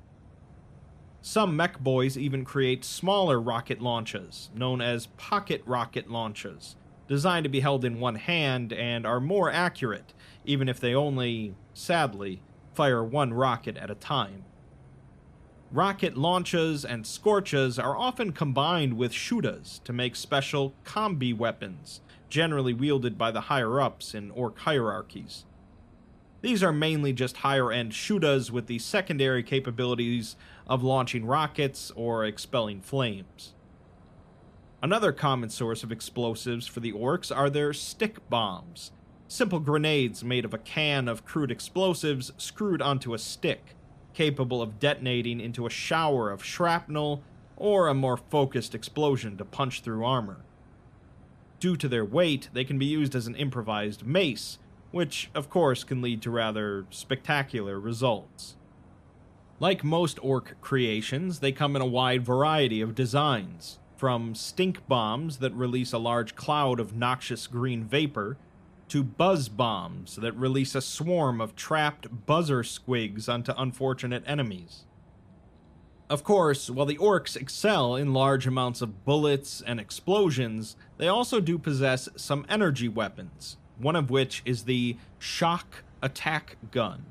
Some 1.20 1.56
mech 1.56 1.80
boys 1.80 2.16
even 2.16 2.44
create 2.44 2.84
smaller 2.84 3.40
rocket 3.40 3.82
launches, 3.82 4.50
known 4.54 4.80
as 4.80 5.08
pocket 5.16 5.62
rocket 5.66 6.08
launches, 6.08 6.76
designed 7.08 7.44
to 7.44 7.50
be 7.50 7.60
held 7.60 7.84
in 7.84 7.98
one 7.98 8.14
hand 8.14 8.72
and 8.72 9.04
are 9.04 9.20
more 9.20 9.50
accurate, 9.50 10.14
even 10.44 10.68
if 10.68 10.78
they 10.78 10.94
only, 10.94 11.54
sadly, 11.74 12.40
fire 12.72 13.02
one 13.02 13.34
rocket 13.34 13.76
at 13.76 13.90
a 13.90 13.96
time. 13.96 14.44
Rocket 15.70 16.16
launches 16.16 16.82
and 16.82 17.06
scorches 17.06 17.78
are 17.78 17.94
often 17.94 18.32
combined 18.32 18.94
with 18.94 19.12
shootas 19.12 19.82
to 19.84 19.92
make 19.92 20.16
special 20.16 20.72
combi 20.84 21.36
weapons, 21.36 22.00
generally 22.30 22.72
wielded 22.72 23.18
by 23.18 23.30
the 23.30 23.42
higher 23.42 23.78
ups 23.78 24.14
in 24.14 24.30
orc 24.30 24.60
hierarchies. 24.60 25.44
These 26.40 26.62
are 26.62 26.72
mainly 26.72 27.12
just 27.12 27.38
higher 27.38 27.70
end 27.70 27.92
shootas 27.92 28.50
with 28.50 28.66
the 28.66 28.78
secondary 28.78 29.42
capabilities 29.42 30.36
of 30.66 30.82
launching 30.82 31.26
rockets 31.26 31.90
or 31.94 32.24
expelling 32.24 32.80
flames. 32.80 33.52
Another 34.82 35.12
common 35.12 35.50
source 35.50 35.82
of 35.82 35.92
explosives 35.92 36.66
for 36.66 36.80
the 36.80 36.92
orcs 36.92 37.36
are 37.36 37.50
their 37.50 37.74
stick 37.74 38.26
bombs, 38.30 38.92
simple 39.26 39.60
grenades 39.60 40.24
made 40.24 40.46
of 40.46 40.54
a 40.54 40.58
can 40.58 41.08
of 41.08 41.26
crude 41.26 41.50
explosives 41.50 42.32
screwed 42.38 42.80
onto 42.80 43.12
a 43.12 43.18
stick, 43.18 43.74
capable 44.18 44.60
of 44.60 44.80
detonating 44.80 45.38
into 45.38 45.64
a 45.64 45.70
shower 45.70 46.28
of 46.28 46.42
shrapnel 46.42 47.22
or 47.56 47.86
a 47.86 47.94
more 47.94 48.16
focused 48.16 48.74
explosion 48.74 49.36
to 49.36 49.44
punch 49.44 49.80
through 49.80 50.04
armor. 50.04 50.38
Due 51.60 51.76
to 51.76 51.86
their 51.86 52.04
weight, 52.04 52.48
they 52.52 52.64
can 52.64 52.80
be 52.80 52.84
used 52.84 53.14
as 53.14 53.28
an 53.28 53.36
improvised 53.36 54.04
mace, 54.04 54.58
which, 54.90 55.30
of 55.36 55.48
course, 55.48 55.84
can 55.84 56.02
lead 56.02 56.20
to 56.20 56.32
rather 56.32 56.84
spectacular 56.90 57.78
results. 57.78 58.56
Like 59.60 59.84
most 59.84 60.18
orc 60.20 60.56
creations, 60.60 61.38
they 61.38 61.52
come 61.52 61.76
in 61.76 61.82
a 61.82 61.86
wide 61.86 62.26
variety 62.26 62.80
of 62.80 62.96
designs, 62.96 63.78
from 63.96 64.34
stink 64.34 64.84
bombs 64.88 65.36
that 65.36 65.54
release 65.54 65.92
a 65.92 65.98
large 65.98 66.34
cloud 66.34 66.80
of 66.80 66.96
noxious 66.96 67.46
green 67.46 67.84
vapor, 67.84 68.36
to 68.88 69.02
buzz 69.02 69.48
bombs 69.48 70.16
that 70.16 70.32
release 70.32 70.74
a 70.74 70.80
swarm 70.80 71.40
of 71.40 71.56
trapped 71.56 72.26
buzzer 72.26 72.62
squigs 72.62 73.28
onto 73.28 73.52
unfortunate 73.56 74.22
enemies. 74.26 74.84
Of 76.10 76.24
course, 76.24 76.70
while 76.70 76.86
the 76.86 76.96
orcs 76.96 77.36
excel 77.36 77.94
in 77.94 78.14
large 78.14 78.46
amounts 78.46 78.80
of 78.80 79.04
bullets 79.04 79.62
and 79.66 79.78
explosions, 79.78 80.74
they 80.96 81.06
also 81.06 81.38
do 81.38 81.58
possess 81.58 82.08
some 82.16 82.46
energy 82.48 82.88
weapons, 82.88 83.58
one 83.76 83.94
of 83.94 84.08
which 84.08 84.40
is 84.46 84.64
the 84.64 84.96
shock 85.18 85.84
attack 86.00 86.56
gun. 86.70 87.04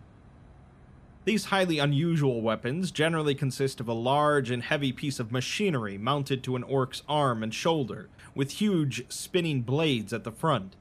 These 1.26 1.46
highly 1.46 1.78
unusual 1.78 2.42
weapons 2.42 2.90
generally 2.90 3.36
consist 3.36 3.80
of 3.80 3.88
a 3.88 3.94
large 3.94 4.50
and 4.50 4.64
heavy 4.64 4.94
piece 4.94 5.20
of 5.20 5.32
machinery 5.32 5.98
mounted 5.98 6.42
to 6.46 6.56
an 6.56 6.64
orc's 6.64 7.04
arm 7.08 7.44
and 7.44 7.54
shoulder, 7.54 8.10
with 8.34 8.62
huge 8.62 9.06
spinning 9.12 9.62
blades 9.62 10.14
at 10.14 10.24
the 10.24 10.32
front. 10.32 10.76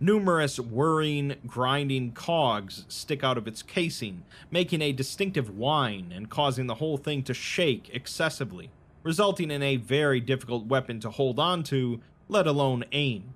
Numerous 0.00 0.58
whirring, 0.58 1.36
grinding 1.46 2.12
cogs 2.12 2.84
stick 2.88 3.22
out 3.22 3.38
of 3.38 3.46
its 3.46 3.62
casing, 3.62 4.24
making 4.50 4.82
a 4.82 4.92
distinctive 4.92 5.56
whine 5.56 6.12
and 6.14 6.28
causing 6.28 6.66
the 6.66 6.74
whole 6.74 6.96
thing 6.96 7.22
to 7.22 7.32
shake 7.32 7.90
excessively, 7.92 8.70
resulting 9.04 9.50
in 9.50 9.62
a 9.62 9.76
very 9.76 10.20
difficult 10.20 10.66
weapon 10.66 10.98
to 11.00 11.10
hold 11.10 11.38
on 11.38 11.62
to, 11.62 12.00
let 12.28 12.46
alone 12.46 12.84
aim. 12.90 13.34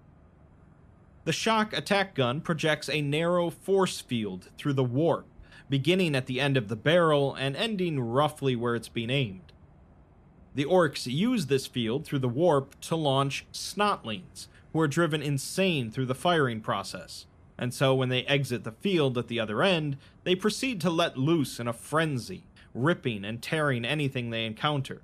The 1.25 1.33
shock 1.33 1.73
attack 1.73 2.15
gun 2.15 2.41
projects 2.41 2.89
a 2.89 3.03
narrow 3.03 3.51
force 3.51 4.01
field 4.01 4.49
through 4.59 4.73
the 4.73 4.83
warp, 4.83 5.27
beginning 5.71 6.17
at 6.17 6.27
the 6.27 6.41
end 6.41 6.57
of 6.57 6.69
the 6.69 6.77
barrel 6.77 7.35
and 7.35 7.55
ending 7.55 8.01
roughly 8.01 8.57
where 8.57 8.75
it's 8.75 8.89
being 8.89 9.11
aimed. 9.11 9.53
The 10.55 10.65
orcs 10.65 11.07
use 11.07 11.47
this 11.47 11.67
field 11.69 12.05
through 12.05 12.19
the 12.19 12.29
warp 12.29 12.81
to 12.81 12.97
launch 12.97 13.47
snotlings, 13.53 14.49
who 14.73 14.81
are 14.81 14.89
driven 14.89 15.23
insane 15.23 15.91
through 15.91 16.07
the 16.07 16.15
firing 16.15 16.61
process, 16.61 17.27
and 17.59 17.75
so 17.75 17.95
when 17.95 18.09
they 18.09 18.23
exit 18.25 18.65
the 18.65 18.73
field 18.73 19.19
at 19.19 19.27
the 19.27 19.41
other 19.41 19.63
end, 19.63 19.97
they 20.25 20.35
proceed 20.35 20.81
to 20.81 20.91
let 20.91 21.19
loose 21.19 21.59
in 21.59 21.67
a 21.67 21.73
frenzy, 21.73 22.45
ripping 22.73 23.25
and 23.25 23.43
tearing 23.43 23.85
anything 23.85 24.31
they 24.31 24.45
encounter. 24.45 25.03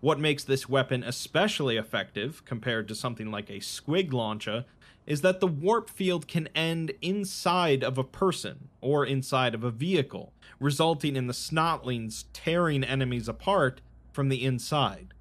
What 0.00 0.18
makes 0.18 0.44
this 0.44 0.68
weapon 0.68 1.02
especially 1.02 1.76
effective 1.76 2.44
compared 2.44 2.88
to 2.88 2.94
something 2.94 3.30
like 3.30 3.48
a 3.48 3.60
squig 3.60 4.12
launcher 4.12 4.64
is 5.06 5.20
that 5.20 5.40
the 5.40 5.46
warp 5.46 5.88
field 5.88 6.26
can 6.26 6.48
end 6.48 6.92
inside 7.00 7.84
of 7.84 7.96
a 7.96 8.04
person 8.04 8.68
or 8.80 9.06
inside 9.06 9.54
of 9.54 9.62
a 9.62 9.70
vehicle, 9.70 10.32
resulting 10.58 11.14
in 11.14 11.28
the 11.28 11.32
snotlings 11.32 12.24
tearing 12.32 12.82
enemies 12.82 13.28
apart 13.28 13.80
from 14.12 14.28
the 14.28 14.44
inside. 14.44 15.14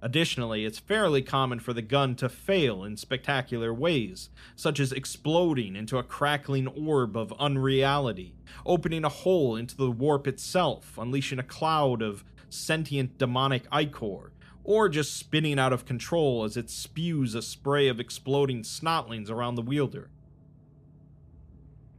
Additionally, 0.00 0.64
it's 0.64 0.78
fairly 0.78 1.22
common 1.22 1.58
for 1.58 1.72
the 1.72 1.82
gun 1.82 2.14
to 2.14 2.28
fail 2.28 2.84
in 2.84 2.96
spectacular 2.96 3.74
ways, 3.74 4.30
such 4.54 4.78
as 4.78 4.92
exploding 4.92 5.74
into 5.74 5.98
a 5.98 6.04
crackling 6.04 6.68
orb 6.68 7.16
of 7.16 7.32
unreality, 7.40 8.34
opening 8.64 9.04
a 9.04 9.08
hole 9.08 9.56
into 9.56 9.76
the 9.76 9.90
warp 9.90 10.28
itself, 10.28 10.96
unleashing 10.96 11.40
a 11.40 11.42
cloud 11.42 12.00
of 12.00 12.24
sentient 12.48 13.18
demonic 13.18 13.64
ichor, 13.72 14.32
or 14.62 14.88
just 14.88 15.16
spinning 15.16 15.58
out 15.58 15.72
of 15.72 15.84
control 15.84 16.44
as 16.44 16.56
it 16.56 16.70
spews 16.70 17.34
a 17.34 17.42
spray 17.42 17.88
of 17.88 17.98
exploding 17.98 18.62
snotlings 18.62 19.30
around 19.30 19.56
the 19.56 19.62
wielder. 19.62 20.10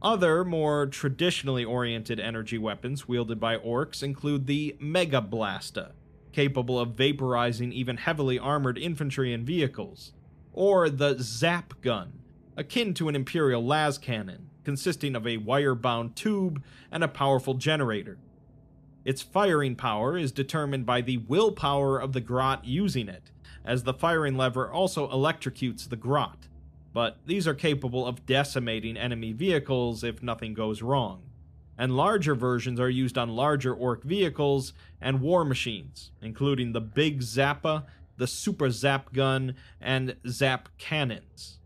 Other, 0.02 0.44
more 0.44 0.86
traditionally 0.86 1.64
oriented 1.64 2.18
energy 2.18 2.56
weapons 2.56 3.06
wielded 3.06 3.38
by 3.38 3.58
orcs 3.58 4.02
include 4.02 4.46
the 4.46 4.74
Mega 4.80 5.20
Blasta, 5.20 5.92
capable 6.32 6.78
of 6.78 6.96
vaporizing 6.96 7.72
even 7.72 7.96
heavily 7.98 8.38
armored 8.38 8.78
infantry 8.78 9.32
and 9.32 9.46
vehicles, 9.46 10.12
or 10.52 10.90
the 10.90 11.16
Zap 11.20 11.80
Gun, 11.80 12.12
akin 12.56 12.94
to 12.94 13.08
an 13.08 13.16
Imperial 13.16 13.62
lascannon, 13.62 14.46
consisting 14.64 15.16
of 15.16 15.26
a 15.26 15.38
wire 15.38 15.74
bound 15.74 16.16
tube 16.16 16.62
and 16.90 17.04
a 17.04 17.08
powerful 17.08 17.54
generator, 17.54 18.18
Its 19.04 19.22
firing 19.22 19.76
power 19.76 20.16
is 20.18 20.32
determined 20.32 20.86
by 20.86 21.00
the 21.00 21.18
willpower 21.18 21.98
of 21.98 22.12
the 22.12 22.20
grot 22.20 22.64
using 22.64 23.08
it, 23.08 23.30
as 23.64 23.84
the 23.84 23.94
firing 23.94 24.36
lever 24.36 24.70
also 24.70 25.08
electrocutes 25.10 25.88
the 25.88 25.96
grot, 25.96 26.48
but 26.92 27.18
these 27.26 27.48
are 27.48 27.54
capable 27.54 28.06
of 28.06 28.26
decimating 28.26 28.96
enemy 28.96 29.32
vehicles 29.32 30.04
if 30.04 30.22
nothing 30.22 30.54
goes 30.54 30.82
wrong. 30.82 31.22
And 31.80 31.96
larger 31.96 32.34
versions 32.34 32.78
are 32.78 32.90
used 32.90 33.16
on 33.16 33.30
larger 33.30 33.72
orc 33.72 34.02
vehicles 34.04 34.74
and 35.00 35.22
war 35.22 35.46
machines, 35.46 36.10
including 36.20 36.72
the 36.72 36.80
Big 36.82 37.20
Zappa, 37.22 37.84
the 38.18 38.26
Super 38.26 38.68
Zap 38.68 39.14
Gun, 39.14 39.54
and 39.80 40.14
Zap 40.28 40.68
Cannons. 40.76 41.56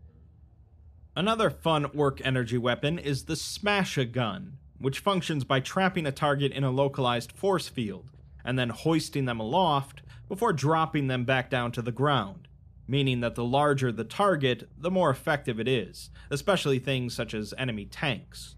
Another 1.17 1.49
fun 1.49 1.83
orc 1.93 2.25
energy 2.25 2.57
weapon 2.57 2.97
is 2.97 3.25
the 3.25 3.33
Smasha 3.33 4.09
Gun, 4.09 4.57
which 4.79 4.99
functions 4.99 5.43
by 5.43 5.59
trapping 5.59 6.05
a 6.05 6.13
target 6.13 6.53
in 6.53 6.63
a 6.63 6.71
localized 6.71 7.33
force 7.33 7.67
field, 7.67 8.09
and 8.45 8.57
then 8.57 8.69
hoisting 8.69 9.25
them 9.25 9.41
aloft 9.41 10.01
before 10.29 10.53
dropping 10.53 11.07
them 11.07 11.25
back 11.25 11.49
down 11.49 11.73
to 11.73 11.81
the 11.81 11.91
ground, 11.91 12.47
meaning 12.87 13.19
that 13.19 13.35
the 13.35 13.43
larger 13.43 13.91
the 13.91 14.05
target, 14.05 14.69
the 14.77 14.89
more 14.89 15.09
effective 15.09 15.59
it 15.59 15.67
is, 15.67 16.09
especially 16.29 16.79
things 16.79 17.13
such 17.13 17.33
as 17.33 17.53
enemy 17.57 17.83
tanks. 17.83 18.55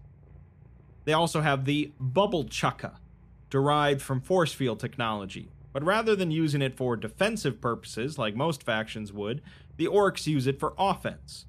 They 1.08 1.14
also 1.14 1.40
have 1.40 1.64
the 1.64 1.90
Bubble 1.98 2.44
Chukka, 2.44 2.96
derived 3.48 4.02
from 4.02 4.20
force 4.20 4.52
field 4.52 4.78
technology, 4.78 5.50
but 5.72 5.82
rather 5.82 6.14
than 6.14 6.30
using 6.30 6.60
it 6.60 6.76
for 6.76 6.96
defensive 6.96 7.62
purposes 7.62 8.18
like 8.18 8.36
most 8.36 8.62
factions 8.62 9.10
would, 9.10 9.40
the 9.78 9.86
orcs 9.86 10.26
use 10.26 10.46
it 10.46 10.60
for 10.60 10.74
offense. 10.76 11.46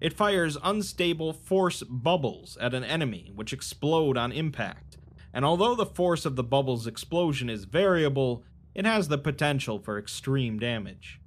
It 0.00 0.14
fires 0.14 0.56
unstable 0.64 1.34
force 1.34 1.82
bubbles 1.82 2.56
at 2.58 2.72
an 2.72 2.84
enemy, 2.84 3.30
which 3.34 3.52
explode 3.52 4.16
on 4.16 4.32
impact, 4.32 4.96
and 5.30 5.44
although 5.44 5.74
the 5.74 5.84
force 5.84 6.24
of 6.24 6.36
the 6.36 6.42
bubble's 6.42 6.86
explosion 6.86 7.50
is 7.50 7.66
variable, 7.66 8.44
it 8.74 8.86
has 8.86 9.08
the 9.08 9.18
potential 9.18 9.78
for 9.78 9.98
extreme 9.98 10.58
damage. 10.58 11.20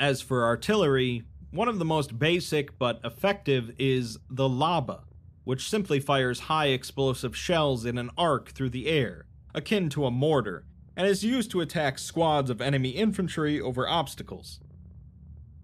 As 0.00 0.20
for 0.20 0.44
artillery, 0.44 1.22
one 1.52 1.68
of 1.68 1.78
the 1.78 1.84
most 1.84 2.18
basic 2.18 2.76
but 2.76 2.98
effective 3.04 3.70
is 3.78 4.18
the 4.28 4.48
Lobba, 4.48 5.02
which 5.44 5.68
simply 5.68 6.00
fires 6.00 6.40
high 6.40 6.66
explosive 6.66 7.36
shells 7.36 7.84
in 7.84 7.98
an 7.98 8.10
arc 8.16 8.50
through 8.50 8.70
the 8.70 8.86
air, 8.88 9.26
akin 9.54 9.88
to 9.88 10.04
a 10.06 10.10
mortar, 10.10 10.64
and 10.96 11.06
is 11.06 11.24
used 11.24 11.50
to 11.50 11.60
attack 11.60 11.98
squads 11.98 12.50
of 12.50 12.60
enemy 12.60 12.90
infantry 12.90 13.60
over 13.60 13.88
obstacles. 13.88 14.60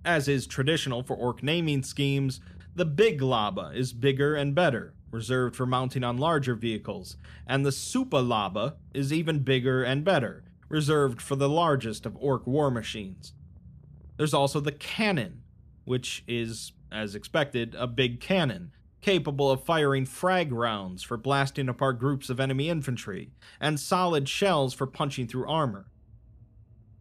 As 0.04 0.28
is 0.28 0.46
traditional 0.46 1.02
for 1.02 1.16
orc 1.16 1.42
naming 1.42 1.82
schemes, 1.82 2.40
the 2.74 2.84
Big 2.84 3.20
Lobba 3.20 3.74
is 3.74 3.92
bigger 3.92 4.34
and 4.34 4.54
better, 4.54 4.94
reserved 5.10 5.56
for 5.56 5.66
mounting 5.66 6.04
on 6.04 6.16
larger 6.16 6.54
vehicles, 6.54 7.16
and 7.46 7.64
the 7.64 7.70
Supa 7.70 8.24
Lobba 8.24 8.74
is 8.94 9.12
even 9.12 9.40
bigger 9.40 9.82
and 9.82 10.04
better, 10.04 10.44
reserved 10.68 11.20
for 11.20 11.36
the 11.36 11.48
largest 11.48 12.06
of 12.06 12.16
orc 12.18 12.46
war 12.46 12.70
machines. 12.70 13.32
There's 14.16 14.34
also 14.34 14.60
the 14.60 14.72
cannon, 14.72 15.42
which 15.84 16.24
is, 16.26 16.72
as 16.90 17.14
expected, 17.14 17.74
a 17.74 17.86
big 17.86 18.20
cannon, 18.20 18.72
capable 19.06 19.52
of 19.52 19.62
firing 19.62 20.04
frag 20.04 20.50
rounds 20.50 21.00
for 21.00 21.16
blasting 21.16 21.68
apart 21.68 21.96
groups 21.96 22.28
of 22.28 22.40
enemy 22.40 22.68
infantry, 22.68 23.30
and 23.60 23.78
solid 23.78 24.28
shells 24.28 24.74
for 24.74 24.84
punching 24.84 25.28
through 25.28 25.46
armor. 25.46 25.86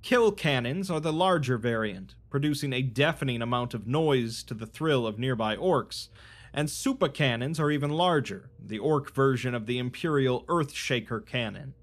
Kill 0.04 0.32
cannons 0.32 0.92
are 0.92 1.00
the 1.00 1.12
larger 1.12 1.58
variant, 1.58 2.14
producing 2.30 2.74
a 2.74 2.84
deafening 2.84 3.42
amount 3.42 3.74
of 3.74 3.88
noise 3.88 4.44
to 4.44 4.54
the 4.54 4.68
thrill 4.68 5.08
of 5.08 5.18
nearby 5.18 5.56
orcs, 5.56 6.10
and 6.54 6.70
Supa 6.70 7.12
cannons 7.12 7.60
are 7.60 7.72
even 7.72 7.90
larger, 7.90 8.52
the 8.64 8.78
orc 8.78 9.12
version 9.12 9.56
of 9.56 9.66
the 9.66 9.80
Imperial 9.80 10.44
Earthshaker 10.44 11.26
cannon. 11.26 11.74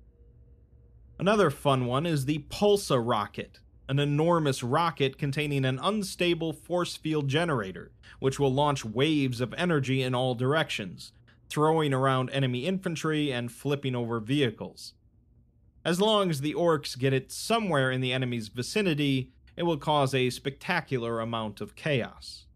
Another 1.18 1.50
fun 1.50 1.86
one 1.86 2.06
is 2.06 2.26
the 2.26 2.44
Pulsa 2.48 3.04
rocket, 3.04 3.58
an 3.88 3.98
enormous 3.98 4.62
rocket 4.62 5.18
containing 5.18 5.64
an 5.64 5.78
unstable 5.82 6.52
force 6.52 6.96
field 6.96 7.28
generator, 7.28 7.90
which 8.20 8.38
will 8.38 8.52
launch 8.52 8.84
waves 8.84 9.40
of 9.40 9.54
energy 9.54 10.02
in 10.02 10.14
all 10.14 10.34
directions, 10.34 11.12
throwing 11.48 11.92
around 11.92 12.30
enemy 12.30 12.66
infantry 12.66 13.32
and 13.32 13.52
flipping 13.52 13.94
over 13.94 14.20
vehicles. 14.20 14.94
As 15.84 16.00
long 16.00 16.30
as 16.30 16.40
the 16.40 16.54
orcs 16.54 16.98
get 16.98 17.12
it 17.12 17.32
somewhere 17.32 17.90
in 17.90 18.00
the 18.00 18.12
enemy's 18.12 18.48
vicinity, 18.48 19.32
it 19.56 19.64
will 19.64 19.76
cause 19.76 20.14
a 20.14 20.30
spectacular 20.30 21.20
amount 21.20 21.60
of 21.60 21.74
chaos. 21.74 22.46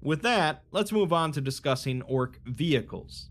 With 0.00 0.22
that, 0.22 0.62
let's 0.70 0.92
move 0.92 1.12
on 1.12 1.32
to 1.32 1.40
discussing 1.40 2.02
orc 2.02 2.38
vehicles. 2.44 3.30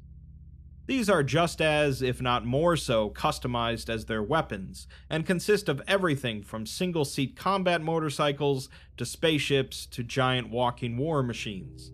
These 0.88 1.10
are 1.10 1.22
just 1.22 1.62
as, 1.62 2.02
if 2.02 2.22
not 2.22 2.46
more 2.46 2.78
so, 2.78 3.10
customized 3.10 3.90
as 3.90 4.06
their 4.06 4.24
weapons, 4.24 4.88
and 5.10 5.26
consist 5.26 5.68
of 5.68 5.82
everything 5.86 6.42
from 6.42 6.66
single 6.66 7.04
seat 7.04 7.36
combat 7.36 7.82
motorcycles 7.82 8.70
to 8.96 9.06
spaceships 9.06 9.86
to 9.88 10.02
giant 10.02 10.50
walking 10.50 10.96
war 10.96 11.22
machines. 11.22 11.92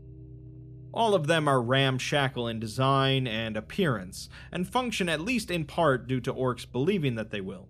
All 0.94 1.16
of 1.16 1.26
them 1.26 1.48
are 1.48 1.60
ramshackle 1.60 2.48
in 2.48 2.60
design 2.60 3.26
and 3.26 3.58
appearance, 3.58 4.30
and 4.52 4.68
function 4.68 5.10
at 5.10 5.22
least 5.22 5.50
in 5.50 5.66
part 5.66 6.08
due 6.08 6.22
to 6.22 6.32
orcs 6.32 6.72
believing 6.72 7.16
that 7.16 7.32
they 7.32 7.42
will. 7.42 7.68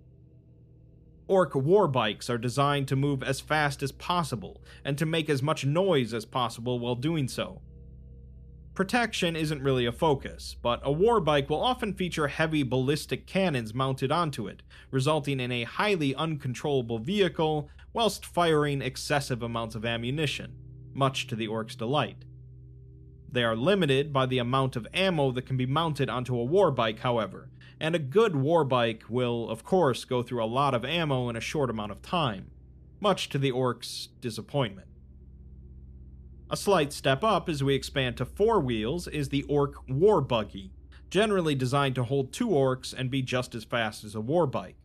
Orc 1.29 1.55
war 1.55 1.87
bikes 1.87 2.29
are 2.29 2.37
designed 2.37 2.89
to 2.89 2.97
move 2.97 3.23
as 3.23 3.39
fast 3.39 3.81
as 3.81 3.93
possible 3.93 4.61
and 4.83 4.97
to 4.97 5.05
make 5.05 5.29
as 5.29 5.41
much 5.41 5.63
noise 5.63 6.13
as 6.13 6.25
possible 6.25 6.79
while 6.79 6.95
doing 6.95 7.29
so, 7.29 7.61
Protection 8.73 9.35
isn't 9.35 9.61
really 9.61 9.85
a 9.85 9.91
focus, 9.91 10.55
but 10.59 10.79
a 10.83 10.91
war 10.91 11.19
bike 11.19 11.47
will 11.47 11.61
often 11.61 11.93
feature 11.93 12.27
heavy 12.27 12.63
ballistic 12.63 13.27
cannons 13.27 13.71
mounted 13.71 14.11
onto 14.11 14.47
it, 14.47 14.63
resulting 14.89 15.39
in 15.39 15.51
a 15.51 15.63
highly 15.63 16.15
uncontrollable 16.15 16.97
vehicle 16.97 17.69
whilst 17.93 18.25
firing 18.25 18.81
excessive 18.81 19.43
amounts 19.43 19.75
of 19.75 19.85
ammunition, 19.85 20.55
much 20.91 21.27
to 21.27 21.35
the 21.35 21.45
orc's 21.45 21.75
delight. 21.75 22.25
They 23.31 23.43
are 23.43 23.55
limited 23.55 24.11
by 24.11 24.25
the 24.25 24.39
amount 24.39 24.75
of 24.75 24.87
ammo 24.91 25.31
that 25.33 25.45
can 25.45 25.57
be 25.57 25.67
mounted 25.67 26.09
onto 26.09 26.35
a 26.35 26.43
war 26.43 26.71
bike, 26.71 26.99
however, 26.99 27.51
and 27.79 27.93
a 27.93 27.99
good 27.99 28.35
war 28.35 28.63
bike 28.63 29.03
will, 29.07 29.51
of 29.51 29.63
course, 29.63 30.03
go 30.03 30.23
through 30.23 30.43
a 30.43 30.45
lot 30.45 30.73
of 30.73 30.83
ammo 30.83 31.29
in 31.29 31.35
a 31.35 31.41
short 31.41 31.69
amount 31.69 31.91
of 31.91 32.01
time, 32.01 32.49
much 32.99 33.29
to 33.29 33.37
the 33.37 33.51
orc's 33.51 34.09
disappointment. 34.19 34.87
A 36.53 36.55
slight 36.55 36.93
step 36.93 37.23
up 37.23 37.49
as 37.49 37.63
we 37.63 37.73
expand 37.73 38.15
to 38.17 38.25
four 38.25 38.59
wheels 38.59 39.07
is 39.07 39.29
the 39.29 39.41
Orc 39.49 39.73
War 39.89 40.21
Buggy, 40.21 40.69
generally 41.09 41.55
designed 41.55 41.95
to 41.95 42.03
hold 42.03 42.31
two 42.31 42.49
orcs 42.49 42.93
and 42.95 43.09
be 43.09 43.23
just 43.23 43.55
as 43.55 43.63
fast 43.63 44.03
as 44.03 44.13
a 44.13 44.21
war 44.21 44.45
bike. 44.45 44.75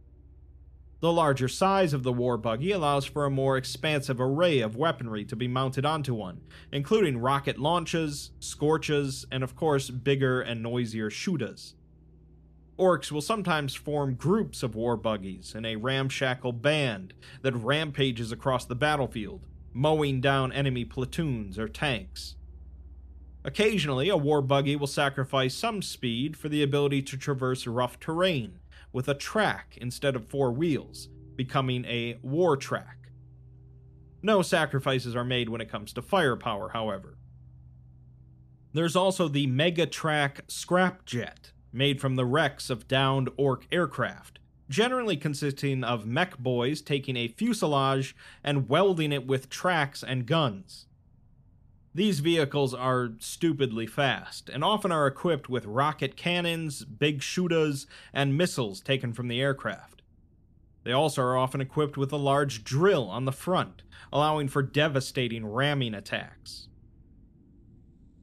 The 1.01 1.13
larger 1.13 1.47
size 1.47 1.93
of 1.93 2.05
the 2.05 2.13
war 2.13 2.39
buggy 2.39 2.73
allows 2.73 3.05
for 3.05 3.27
a 3.27 3.31
more 3.31 3.59
expansive 3.59 4.19
array 4.19 4.61
of 4.61 4.77
weaponry 4.77 5.27
to 5.27 5.37
be 5.37 5.47
mounted 5.47 5.85
onto 5.85 6.15
one, 6.15 6.41
including 6.73 7.19
rocket 7.19 7.59
launches, 7.59 8.31
scorches, 8.41 9.27
and 9.31 9.45
of 9.45 9.55
course 9.55 9.91
bigger 9.91 10.41
and 10.41 10.63
noisier 10.63 11.11
shootas. 11.11 11.75
Orcs 12.79 13.13
will 13.13 13.21
sometimes 13.21 13.75
form 13.75 14.15
groups 14.15 14.63
of 14.63 14.75
war 14.75 14.97
buggies 14.97 15.55
in 15.55 15.67
a 15.67 15.77
ramshackle 15.77 16.53
band 16.53 17.13
that 17.43 17.53
rampages 17.53 18.33
across 18.33 18.65
the 18.65 18.75
battlefield, 18.75 19.43
mowing 19.73 20.21
down 20.21 20.53
enemy 20.53 20.85
platoons 20.85 21.59
or 21.59 21.69
tanks. 21.69 22.37
Occasionally, 23.45 24.09
a 24.09 24.17
war 24.17 24.43
buggy 24.43 24.77
will 24.77 24.87
sacrifice 24.87 25.55
some 25.55 25.81
speed 25.81 26.37
for 26.37 26.49
the 26.49 26.63
ability 26.63 27.03
to 27.03 27.17
traverse 27.17 27.67
rough 27.67 27.99
terrain 28.01 28.59
with 28.93 29.09
a 29.09 29.15
track 29.15 29.79
instead 29.81 30.17
of 30.17 30.29
four 30.29 30.53
wheels, 30.53 31.09
becoming 31.37 31.85
a 31.85 32.19
war 32.23 32.57
track. 32.57 33.11
No 34.23 34.43
sacrifices 34.43 35.15
are 35.15 35.25
made 35.25 35.49
when 35.49 35.61
it 35.61 35.71
comes 35.71 35.93
to 35.93 36.03
firepower, 36.03 36.71
however. 36.71 37.17
There's 38.73 38.97
also 38.97 39.29
the 39.29 39.47
Megatrack 39.47 40.43
Scrapjet, 40.49 41.53
made 41.73 42.01
from 42.01 42.17
the 42.17 42.27
wrecks 42.27 42.71
of 42.71 42.89
downed 42.89 43.31
orc 43.37 43.67
aircraft, 43.71 44.41
generally 44.69 45.17
consisting 45.17 45.83
of 45.83 46.07
mech 46.07 46.39
boys 46.39 46.81
taking 46.81 47.17
a 47.17 47.29
fuselage 47.29 48.15
and 48.45 48.69
welding 48.69 49.13
it 49.13 49.27
with 49.27 49.49
tracks 49.49 50.03
and 50.03 50.27
guns. 50.27 50.87
These 51.95 52.21
vehicles 52.21 52.75
are 52.75 53.15
stupidly 53.19 53.87
fast, 53.87 54.49
and 54.49 54.63
often 54.63 54.93
are 54.93 55.07
equipped 55.07 55.49
with 55.49 55.65
rocket 55.65 56.17
cannons, 56.17 56.85
big 56.85 57.21
shootas, 57.21 57.87
and 58.13 58.37
missiles 58.37 58.81
taken 58.81 59.13
from 59.13 59.29
the 59.29 59.41
aircraft. 59.41 60.03
They 60.85 60.93
also 60.93 61.23
are 61.23 61.37
often 61.37 61.61
equipped 61.61 61.97
with 61.97 62.13
a 62.13 62.17
large 62.17 62.63
drill 62.63 63.09
on 63.09 63.25
the 63.25 63.33
front, 63.33 63.83
allowing 64.13 64.49
for 64.49 64.63
devastating 64.63 65.45
ramming 65.47 65.95
attacks. 65.95 66.69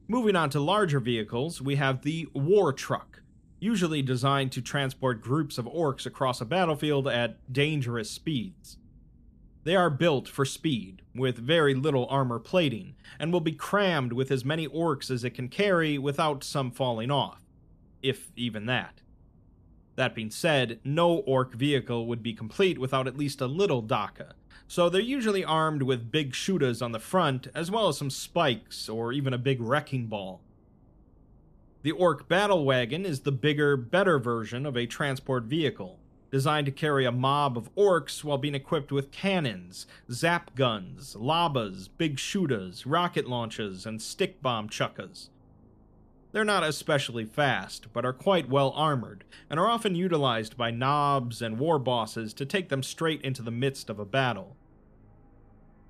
Moving 0.08 0.36
on 0.36 0.50
to 0.52 0.60
larger 0.60 1.00
vehicles, 1.00 1.62
we 1.62 1.76
have 1.76 2.04
the 2.04 2.28
War 2.34 2.72
Truck, 2.72 3.22
usually 3.66 4.04
designed 4.04 4.52
to 4.52 4.62
transport 4.62 5.24
groups 5.24 5.58
of 5.58 5.66
orcs 5.66 6.06
across 6.06 6.40
a 6.40 6.46
battlefield 6.46 7.08
at 7.08 7.52
dangerous 7.52 8.12
speeds. 8.12 8.78
They 9.64 9.76
are 9.76 9.90
built 9.90 10.28
for 10.28 10.46
speed, 10.46 11.02
with 11.16 11.40
very 11.40 11.74
little 11.74 12.06
armor 12.08 12.38
plating, 12.38 12.94
and 13.18 13.34
will 13.34 13.40
be 13.42 13.52
crammed 13.52 14.14
with 14.14 14.30
as 14.30 14.46
many 14.46 14.68
orcs 14.68 15.10
as 15.10 15.24
it 15.24 15.32
can 15.32 15.50
carry 15.50 15.98
without 15.98 16.44
some 16.44 16.70
falling 16.70 17.10
off, 17.10 17.42
if 18.04 18.32
even 18.36 18.68
that. 18.68 19.02
That 19.96 20.14
being 20.14 20.30
said, 20.30 20.80
no 20.84 21.18
orc 21.26 21.56
vehicle 21.56 22.06
would 22.06 22.22
be 22.22 22.34
complete 22.34 22.78
without 22.78 23.08
at 23.08 23.18
least 23.18 23.42
a 23.42 23.48
little 23.48 23.82
Dakka, 23.82 24.34
so 24.68 24.90
they're 24.90 25.02
usually 25.02 25.44
armed 25.44 25.82
with 25.82 26.12
big 26.12 26.36
shooters 26.36 26.84
on 26.84 26.92
the 26.92 27.00
front, 27.00 27.48
as 27.56 27.72
well 27.72 27.88
as 27.88 27.98
some 27.98 28.12
spikes 28.12 28.88
or 28.88 29.12
even 29.12 29.34
a 29.34 29.40
big 29.40 29.60
wrecking 29.60 30.06
ball. 30.06 30.42
The 31.86 31.92
Orc 31.92 32.28
Battle 32.28 32.66
Wagon 32.66 33.06
is 33.06 33.20
the 33.20 33.32
bigger, 33.32 33.78
better 33.78 34.18
version 34.18 34.66
of 34.66 34.76
a 34.76 34.88
transport 34.88 35.44
vehicle, 35.44 36.00
designed 36.32 36.66
to 36.66 36.72
carry 36.72 37.06
a 37.06 37.12
mob 37.12 37.60
of 37.60 37.70
orcs 37.76 38.24
while 38.24 38.40
being 38.40 38.56
equipped 38.56 38.92
with 38.92 39.12
cannons, 39.12 39.86
zap 40.12 40.56
guns, 40.56 41.16
lobbas, 41.16 41.88
big 41.88 42.18
shooters, 42.18 42.88
rocket 42.88 43.28
launchers, 43.28 43.86
and 43.86 44.02
stick 44.02 44.42
bomb 44.42 44.68
chukkas. 44.68 45.30
They're 46.32 46.44
not 46.44 46.64
especially 46.64 47.24
fast, 47.24 47.94
but 47.94 48.04
are 48.04 48.14
quite 48.14 48.50
well 48.50 48.72
armored, 48.72 49.24
and 49.48 49.60
are 49.60 49.70
often 49.70 49.94
utilized 49.94 50.58
by 50.58 50.72
knobs 50.72 51.40
and 51.40 51.60
war 51.60 51.78
bosses 51.78 52.34
to 52.34 52.48
take 52.48 52.70
them 52.70 52.82
straight 52.82 53.22
into 53.22 53.44
the 53.44 53.52
midst 53.52 53.92
of 53.92 54.00
a 54.00 54.06
battle. 54.06 54.58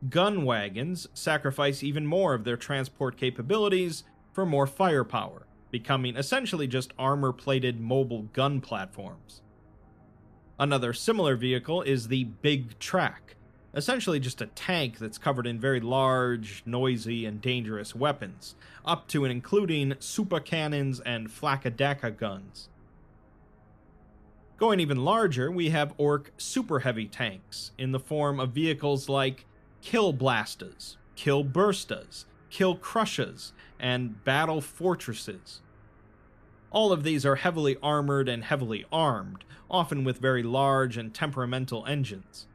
Gun 0.10 0.44
wagons 0.44 1.08
sacrifice 1.14 1.84
even 1.84 2.06
more 2.06 2.34
of 2.34 2.44
their 2.44 2.58
transport 2.58 3.16
capabilities 3.16 4.04
for 4.34 4.46
more 4.46 4.68
firepower, 4.68 5.48
becoming 5.72 6.16
essentially 6.16 6.68
just 6.68 6.94
armor 6.98 7.34
plated 7.34 7.80
mobile 7.80 8.24
gun 8.34 8.62
platforms. 8.62 9.42
Another 10.58 10.94
similar 10.94 11.36
vehicle 11.36 11.82
is 11.82 12.08
the 12.08 12.24
Big 12.24 12.80
Track, 12.80 13.36
essentially 13.74 14.20
just 14.20 14.42
a 14.42 14.48
tank 14.48 14.98
that's 14.98 15.18
covered 15.18 15.46
in 15.46 15.60
very 15.60 15.82
large, 15.82 16.64
noisy, 16.66 17.26
and 17.26 17.42
dangerous 17.42 17.94
weapons, 17.94 18.56
up 18.86 19.08
to 19.10 19.26
and 19.26 19.32
including 19.32 19.96
super 20.00 20.40
cannons 20.40 21.02
and 21.02 21.30
flakadaka 21.30 22.16
guns. 22.16 22.70
Going 24.58 24.80
even 24.80 25.04
larger, 25.04 25.52
we 25.52 25.72
have 25.72 25.94
Orc 25.98 26.32
super 26.38 26.80
heavy 26.80 27.08
tanks 27.08 27.72
in 27.78 27.92
the 27.92 28.00
form 28.00 28.40
of 28.40 28.52
vehicles 28.52 29.10
like 29.10 29.46
Kill 29.82 30.14
Blastas, 30.14 30.96
Kill 31.18 31.44
Burstas, 31.44 32.24
Kill 32.50 32.78
Crushas, 32.78 33.52
and 33.80 34.24
Battle 34.24 34.62
Fortresses. 34.62 35.62
All 36.72 36.92
of 36.92 37.04
these 37.04 37.26
are 37.26 37.36
heavily 37.36 37.78
armored 37.82 38.28
and 38.28 38.44
heavily 38.44 38.86
armed, 38.92 39.46
often 39.70 40.04
with 40.04 40.18
very 40.18 40.44
large 40.44 40.98
and 40.98 41.14
temperamental 41.14 41.86
engines. 41.86 42.48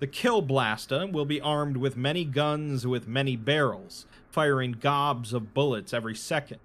The 0.00 0.08
Kill 0.08 0.42
Blasta 0.42 1.10
will 1.12 1.24
be 1.24 1.40
armed 1.40 1.76
with 1.76 1.96
many 1.96 2.24
guns 2.24 2.84
with 2.86 3.06
many 3.06 3.36
barrels, 3.36 4.06
firing 4.28 4.72
gobs 4.72 5.32
of 5.32 5.54
bullets 5.54 5.94
every 5.94 6.16
second. 6.16 6.58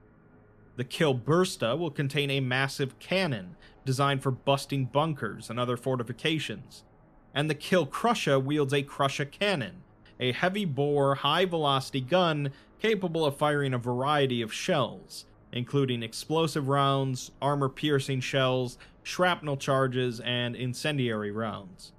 The 0.76 0.84
Kill 0.84 1.14
Bursta 1.16 1.78
will 1.78 1.92
contain 1.92 2.32
a 2.32 2.40
massive 2.40 2.98
cannon 2.98 3.56
designed 3.86 4.24
for 4.24 4.32
busting 4.32 4.86
bunkers 4.86 5.50
and 5.50 5.60
other 5.60 5.78
fortifications. 5.78 6.84
And 7.34 7.50
the 7.50 7.56
Kill 7.56 7.86
Crusher 7.86 8.40
wields 8.40 8.74
a 8.74 8.82
Crusher 8.82 9.26
cannon, 9.26 9.84
a 10.20 10.32
heavy 10.32 10.66
bore, 10.66 11.16
high 11.16 11.46
velocity 11.46 12.02
gun 12.02 12.52
capable 12.82 13.26
of 13.26 13.38
firing 13.38 13.74
a 13.74 13.78
variety 13.78 14.42
of 14.42 14.54
shells, 14.54 15.26
including 15.52 16.04
explosive 16.04 16.68
rounds, 16.68 17.32
armor 17.42 17.70
piercing 17.70 18.20
shells, 18.20 18.78
shrapnel 19.04 19.58
charges, 19.58 20.20
and 20.20 20.56
incendiary 20.56 21.32
rounds. 21.32 21.92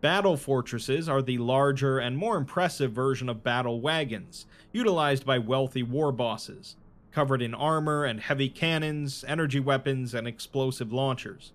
Battle 0.00 0.36
fortresses 0.36 1.08
are 1.08 1.22
the 1.22 1.38
larger 1.38 1.98
and 1.98 2.16
more 2.16 2.36
impressive 2.36 2.92
version 2.92 3.28
of 3.28 3.42
battle 3.42 3.80
wagons, 3.80 4.46
utilized 4.72 5.24
by 5.24 5.38
wealthy 5.38 5.82
war 5.82 6.12
bosses, 6.12 6.76
covered 7.10 7.40
in 7.40 7.54
armor 7.54 8.04
and 8.04 8.20
heavy 8.20 8.48
cannons, 8.48 9.24
energy 9.26 9.58
weapons, 9.58 10.14
and 10.14 10.28
explosive 10.28 10.92
launchers. 10.92 11.52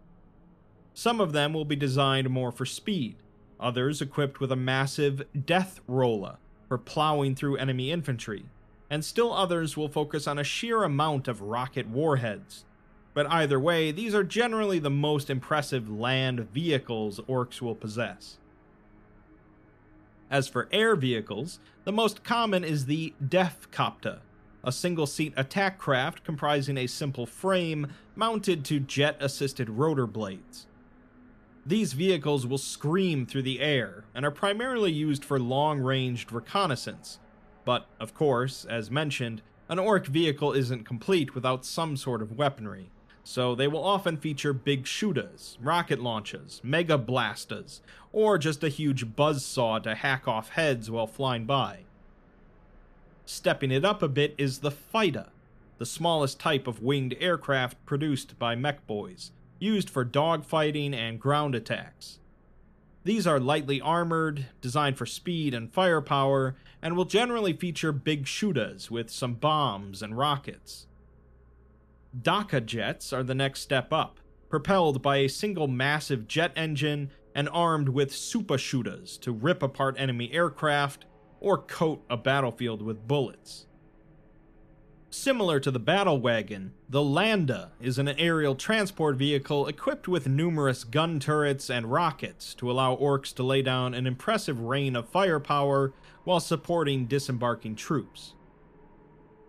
Some 0.93 1.21
of 1.21 1.31
them 1.31 1.53
will 1.53 1.65
be 1.65 1.75
designed 1.75 2.29
more 2.29 2.51
for 2.51 2.65
speed, 2.65 3.15
others 3.59 4.01
equipped 4.01 4.39
with 4.39 4.51
a 4.51 4.57
massive 4.57 5.23
death 5.45 5.79
roller 5.87 6.37
for 6.71 6.77
plowing 6.77 7.35
through 7.35 7.57
enemy 7.57 7.91
infantry, 7.91 8.45
and 8.89 9.03
still 9.03 9.33
others 9.33 9.75
will 9.75 9.89
focus 9.89 10.25
on 10.25 10.39
a 10.39 10.43
sheer 10.45 10.83
amount 10.83 11.27
of 11.27 11.41
rocket 11.41 11.85
warheads. 11.85 12.63
But 13.13 13.29
either 13.29 13.59
way, 13.59 13.91
these 13.91 14.15
are 14.15 14.23
generally 14.23 14.79
the 14.79 14.89
most 14.89 15.29
impressive 15.29 15.89
land 15.89 16.49
vehicles 16.53 17.19
orcs 17.27 17.59
will 17.59 17.75
possess. 17.75 18.37
As 20.29 20.47
for 20.47 20.69
air 20.71 20.95
vehicles, 20.95 21.59
the 21.83 21.91
most 21.91 22.23
common 22.23 22.63
is 22.63 22.85
the 22.85 23.13
Deffkopta, 23.21 24.19
a 24.63 24.71
single 24.71 25.07
seat 25.07 25.33
attack 25.35 25.77
craft 25.77 26.23
comprising 26.23 26.77
a 26.77 26.87
simple 26.87 27.25
frame 27.25 27.87
mounted 28.15 28.63
to 28.63 28.79
jet 28.79 29.17
assisted 29.19 29.69
rotor 29.69 30.07
blades. 30.07 30.67
These 31.65 31.93
vehicles 31.93 32.47
will 32.47 32.57
scream 32.57 33.25
through 33.25 33.43
the 33.43 33.59
air 33.59 34.05
and 34.15 34.25
are 34.25 34.31
primarily 34.31 34.91
used 34.91 35.23
for 35.23 35.39
long 35.39 35.79
ranged 35.79 36.31
reconnaissance, 36.31 37.19
but, 37.65 37.85
of 37.99 38.15
course, 38.15 38.65
as 38.65 38.89
mentioned, 38.89 39.43
an 39.69 39.77
orc 39.77 40.07
vehicle 40.07 40.53
isn't 40.53 40.85
complete 40.85 41.35
without 41.35 41.63
some 41.63 41.95
sort 41.95 42.21
of 42.23 42.35
weaponry, 42.37 42.89
so 43.23 43.53
they 43.53 43.67
will 43.67 43.83
often 43.83 44.17
feature 44.17 44.53
big 44.53 44.87
shooters, 44.87 45.59
rocket 45.61 46.01
launchers, 46.01 46.59
mega 46.63 46.97
blasters, 46.97 47.81
or 48.11 48.39
just 48.39 48.63
a 48.63 48.69
huge 48.69 49.15
buzz 49.15 49.45
saw 49.45 49.77
to 49.77 49.93
hack 49.93 50.27
off 50.27 50.49
heads 50.49 50.89
while 50.89 51.07
flying 51.07 51.45
by. 51.45 51.81
Stepping 53.23 53.71
it 53.71 53.85
up 53.85 54.01
a 54.01 54.07
bit 54.07 54.33
is 54.37 54.59
the 54.59 54.71
Fighter, 54.71 55.27
the 55.77 55.85
smallest 55.85 56.39
type 56.39 56.65
of 56.65 56.81
winged 56.81 57.15
aircraft 57.19 57.85
produced 57.85 58.37
by 58.39 58.55
Mech 58.55 58.85
Boys, 58.87 59.31
used 59.61 59.89
for 59.89 60.03
dogfighting 60.03 60.93
and 60.93 61.19
ground 61.19 61.55
attacks. 61.55 62.19
These 63.03 63.25
are 63.25 63.39
lightly 63.39 63.81
armored, 63.81 64.47
designed 64.59 64.97
for 64.97 65.05
speed 65.05 65.53
and 65.53 65.71
firepower, 65.71 66.55
and 66.81 66.95
will 66.95 67.05
generally 67.05 67.53
feature 67.53 67.91
big 67.91 68.27
shooters 68.27 68.91
with 68.91 69.09
some 69.09 69.35
bombs 69.35 70.01
and 70.01 70.17
rockets. 70.17 70.87
Dakka 72.19 72.65
jets 72.65 73.13
are 73.13 73.23
the 73.23 73.35
next 73.35 73.61
step 73.61 73.93
up, 73.93 74.19
propelled 74.49 75.01
by 75.01 75.17
a 75.17 75.29
single 75.29 75.67
massive 75.67 76.27
jet 76.27 76.51
engine 76.55 77.09
and 77.33 77.49
armed 77.49 77.89
with 77.89 78.13
super 78.13 78.57
shooters 78.57 79.17
to 79.19 79.31
rip 79.31 79.63
apart 79.63 79.95
enemy 79.97 80.31
aircraft 80.33 81.05
or 81.39 81.57
coat 81.57 82.03
a 82.09 82.17
battlefield 82.17 82.81
with 82.81 83.07
bullets. 83.07 83.65
Similar 85.13 85.59
to 85.59 85.71
the 85.71 85.79
battle 85.79 86.21
wagon, 86.21 86.71
the 86.87 87.03
Landa 87.03 87.73
is 87.81 87.99
an 87.99 88.07
aerial 88.07 88.55
transport 88.55 89.17
vehicle 89.17 89.67
equipped 89.67 90.07
with 90.07 90.25
numerous 90.25 90.85
gun 90.85 91.19
turrets 91.19 91.69
and 91.69 91.91
rockets 91.91 92.53
to 92.55 92.71
allow 92.71 92.95
orcs 92.95 93.33
to 93.35 93.43
lay 93.43 93.61
down 93.61 93.93
an 93.93 94.07
impressive 94.07 94.61
rain 94.61 94.95
of 94.95 95.09
firepower 95.09 95.91
while 96.23 96.39
supporting 96.39 97.07
disembarking 97.07 97.75
troops. 97.75 98.35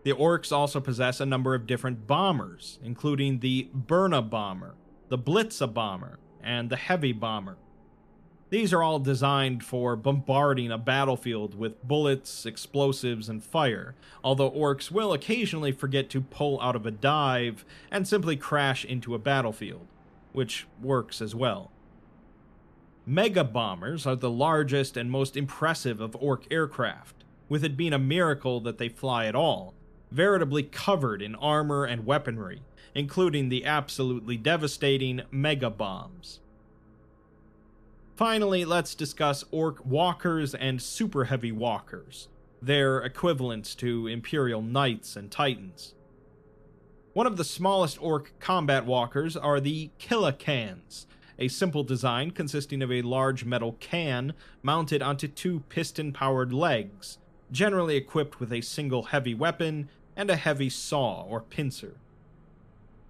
The 0.03 0.11
orcs 0.11 0.51
also 0.51 0.81
possess 0.81 1.21
a 1.21 1.27
number 1.27 1.55
of 1.55 1.69
different 1.69 2.09
bombers, 2.09 2.81
including 2.83 3.39
the 3.39 3.71
Burna 3.73 4.29
bomber, 4.29 4.75
the 5.11 5.19
Blitza 5.19 5.73
bomber, 5.73 6.19
and 6.43 6.71
the 6.71 6.77
Heavy 6.77 7.13
bomber. 7.13 7.57
These 8.53 8.75
are 8.75 8.83
all 8.83 8.99
designed 8.99 9.65
for 9.65 9.97
bombarding 9.97 10.71
a 10.71 10.77
battlefield 10.77 11.55
with 11.55 11.83
bullets, 11.83 12.45
explosives, 12.45 13.31
and 13.31 13.43
fire, 13.43 13.95
although 14.23 14.51
orcs 14.51 14.91
will 14.91 15.15
occasionally 15.15 15.73
forget 15.73 16.11
to 16.11 16.21
pull 16.21 16.61
out 16.61 16.77
of 16.77 16.85
a 16.85 16.91
dive 16.91 17.65
and 17.91 18.07
simply 18.07 18.37
crash 18.37 18.85
into 18.85 19.15
a 19.15 19.19
battlefield, 19.19 19.87
which 20.35 20.67
works 20.83 21.23
as 21.23 21.35
well. 21.35 21.71
Mega 23.07 23.43
bombers 23.43 24.07
are 24.07 24.17
the 24.17 24.29
largest 24.29 24.99
and 24.99 25.11
most 25.11 25.35
impressive 25.35 26.03
of 26.03 26.15
orc 26.17 26.45
aircraft, 26.51 27.25
with 27.49 27.65
it 27.65 27.75
being 27.75 27.95
a 27.95 27.99
miracle 27.99 28.61
that 28.61 28.77
they 28.77 28.91
fly 28.91 29.25
at 29.25 29.35
all, 29.35 29.73
veritably 30.11 30.63
covered 30.63 31.23
in 31.23 31.35
armor 31.37 31.87
and 31.87 32.05
weaponry, 32.05 32.61
including 32.95 33.49
the 33.49 33.65
absolutely 33.65 34.37
devastating 34.37 35.23
mega 35.31 35.71
bombs. 35.71 36.41
Finally, 38.23 38.65
let's 38.65 38.95
discuss 38.95 39.43
orc 39.51 39.85
walkers 39.85 40.55
and 40.55 40.81
super 40.81 41.25
heavy 41.25 41.51
walkers, 41.51 42.29
their 42.63 42.99
equivalents 42.99 43.75
to 43.75 44.07
Imperial 44.07 44.63
Knights 44.63 45.17
and 45.17 45.29
Titans. 45.29 45.97
One 47.15 47.27
of 47.27 47.37
the 47.37 47.43
smallest 47.43 48.01
orc 48.01 48.33
combat 48.39 48.87
walkers 48.87 49.37
are 49.37 49.59
the 49.59 49.91
Killa 49.99 50.33
Kans, 50.33 51.09
a 51.37 51.49
simple 51.49 51.83
design 51.83 52.31
consisting 52.31 52.81
of 52.81 52.93
a 52.93 53.03
large 53.03 53.45
metal 53.45 53.77
can 53.81 54.35
mounted 54.63 55.03
onto 55.03 55.27
two 55.27 55.65
piston 55.69 56.13
powered 56.13 56.53
legs, 56.53 57.19
generally 57.51 57.97
equipped 57.97 58.39
with 58.39 58.53
a 58.53 58.61
single 58.61 59.03
heavy 59.03 59.35
weapon 59.35 59.89
and 60.15 60.31
a 60.31 60.37
heavy 60.37 60.71
saw 60.71 61.25
or 61.25 61.41
pincer. 61.41 61.97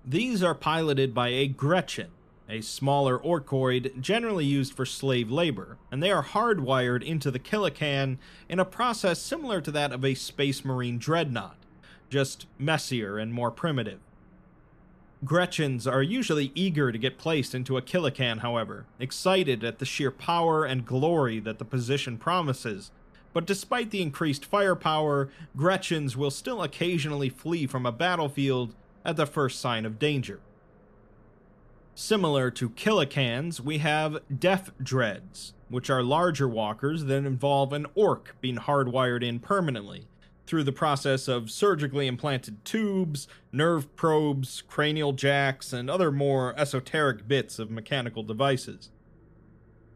These 0.07 0.42
are 0.42 0.55
piloted 0.55 1.12
by 1.12 1.29
a 1.29 1.48
Gretchin, 1.48 2.12
a 2.48 2.61
smaller 2.61 3.18
orcoid 3.18 4.00
generally 4.00 4.44
used 4.44 4.74
for 4.74 4.85
slave 4.85 5.31
labor, 5.31 5.78
and 5.90 6.02
they 6.02 6.11
are 6.11 6.24
hardwired 6.24 7.02
into 7.02 7.31
the 7.31 7.38
Killa 7.38 7.70
Kan 7.70 8.18
in 8.48 8.59
a 8.59 8.64
process 8.64 9.20
similar 9.20 9.61
to 9.61 9.70
that 9.70 9.92
of 9.92 10.05
a 10.05 10.14
Space 10.14 10.64
Marine 10.64 10.98
dreadnought, 10.98 11.57
just 12.11 12.46
messier 12.59 13.18
and 13.18 13.33
more 13.33 13.50
primitive. 13.50 14.00
Gretchins 15.24 15.87
are 15.87 16.02
usually 16.02 16.50
eager 16.55 16.90
to 16.90 16.98
get 16.98 17.16
placed 17.16 17.55
into 17.55 17.76
a 17.76 17.83
Killa 17.83 18.11
Kan, 18.11 18.38
however, 18.38 18.87
excited 18.98 19.62
at 19.62 19.78
the 19.78 19.85
sheer 19.85 20.11
power 20.11 20.64
and 20.64 20.85
glory 20.85 21.38
that 21.38 21.59
the 21.59 21.64
position 21.64 22.18
promises. 22.18 22.90
But 23.33 23.46
despite 23.46 23.90
the 23.90 24.02
increased 24.02 24.44
firepower, 24.44 25.31
Gretchins 25.57 26.16
will 26.16 26.33
still 26.33 26.61
occasionally 26.61 27.28
flee 27.28 27.68
from 27.68 27.87
a 27.87 27.92
battlefield 27.92 28.74
at 29.05 29.16
the 29.16 29.26
first 29.26 29.61
sign 29.61 29.87
of 29.87 29.98
danger. 29.98 30.40
Similar 31.94 32.50
to 32.52 32.70
Killa 32.70 33.05
Kans, 33.05 33.61
we 33.61 33.78
have 33.78 34.20
Death 34.37 34.70
Dreads, 34.83 35.52
which 35.68 35.90
are 35.90 36.02
larger 36.02 36.48
walkers 36.48 37.05
that 37.05 37.26
involve 37.26 37.74
an 37.74 37.87
orc 37.94 38.35
being 38.40 38.57
hardwired 38.57 39.22
in 39.22 39.38
permanently 39.40 40.07
through 40.46 40.64
the 40.64 40.72
process 40.72 41.28
of 41.28 41.50
surgically 41.50 42.07
implanted 42.07 42.64
tubes, 42.64 43.28
nerve 43.52 43.94
probes, 43.94 44.62
cranial 44.66 45.12
jacks, 45.12 45.74
and 45.74 45.90
other 45.90 46.11
more 46.11 46.55
esoteric 46.59 47.28
bits 47.28 47.59
of 47.59 47.70
mechanical 47.70 48.22
devices. 48.22 48.88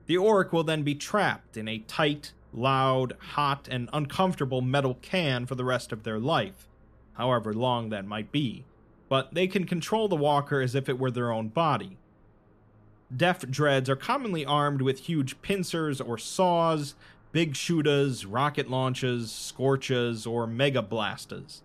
The 0.04 0.18
orc 0.18 0.52
will 0.52 0.64
then 0.64 0.82
be 0.82 0.94
trapped 0.94 1.56
in 1.56 1.66
a 1.66 1.78
tight, 1.78 2.32
loud, 2.52 3.14
hot, 3.18 3.68
and 3.70 3.88
uncomfortable 3.94 4.60
metal 4.60 4.98
can 5.00 5.46
for 5.46 5.54
the 5.54 5.64
rest 5.64 5.92
of 5.92 6.02
their 6.02 6.18
life, 6.18 6.68
however 7.14 7.54
long 7.54 7.88
that 7.88 8.04
might 8.04 8.30
be, 8.30 8.66
but 9.08 9.34
they 9.34 9.46
can 9.46 9.64
control 9.64 10.08
the 10.08 10.16
walker 10.16 10.60
as 10.60 10.74
if 10.74 10.88
it 10.88 10.98
were 10.98 11.10
their 11.10 11.32
own 11.32 11.48
body. 11.48 11.96
Death 13.14 13.50
Dreads 13.50 13.88
are 13.88 13.96
commonly 13.96 14.44
armed 14.44 14.82
with 14.82 15.00
huge 15.00 15.40
pincers 15.42 16.00
or 16.00 16.18
saws 16.18 16.94
big 17.32 17.52
shootas, 17.52 18.24
rocket 18.26 18.70
launches, 18.70 19.30
scorches, 19.30 20.26
or 20.26 20.46
mega 20.46 20.82
blastas. 20.82 21.60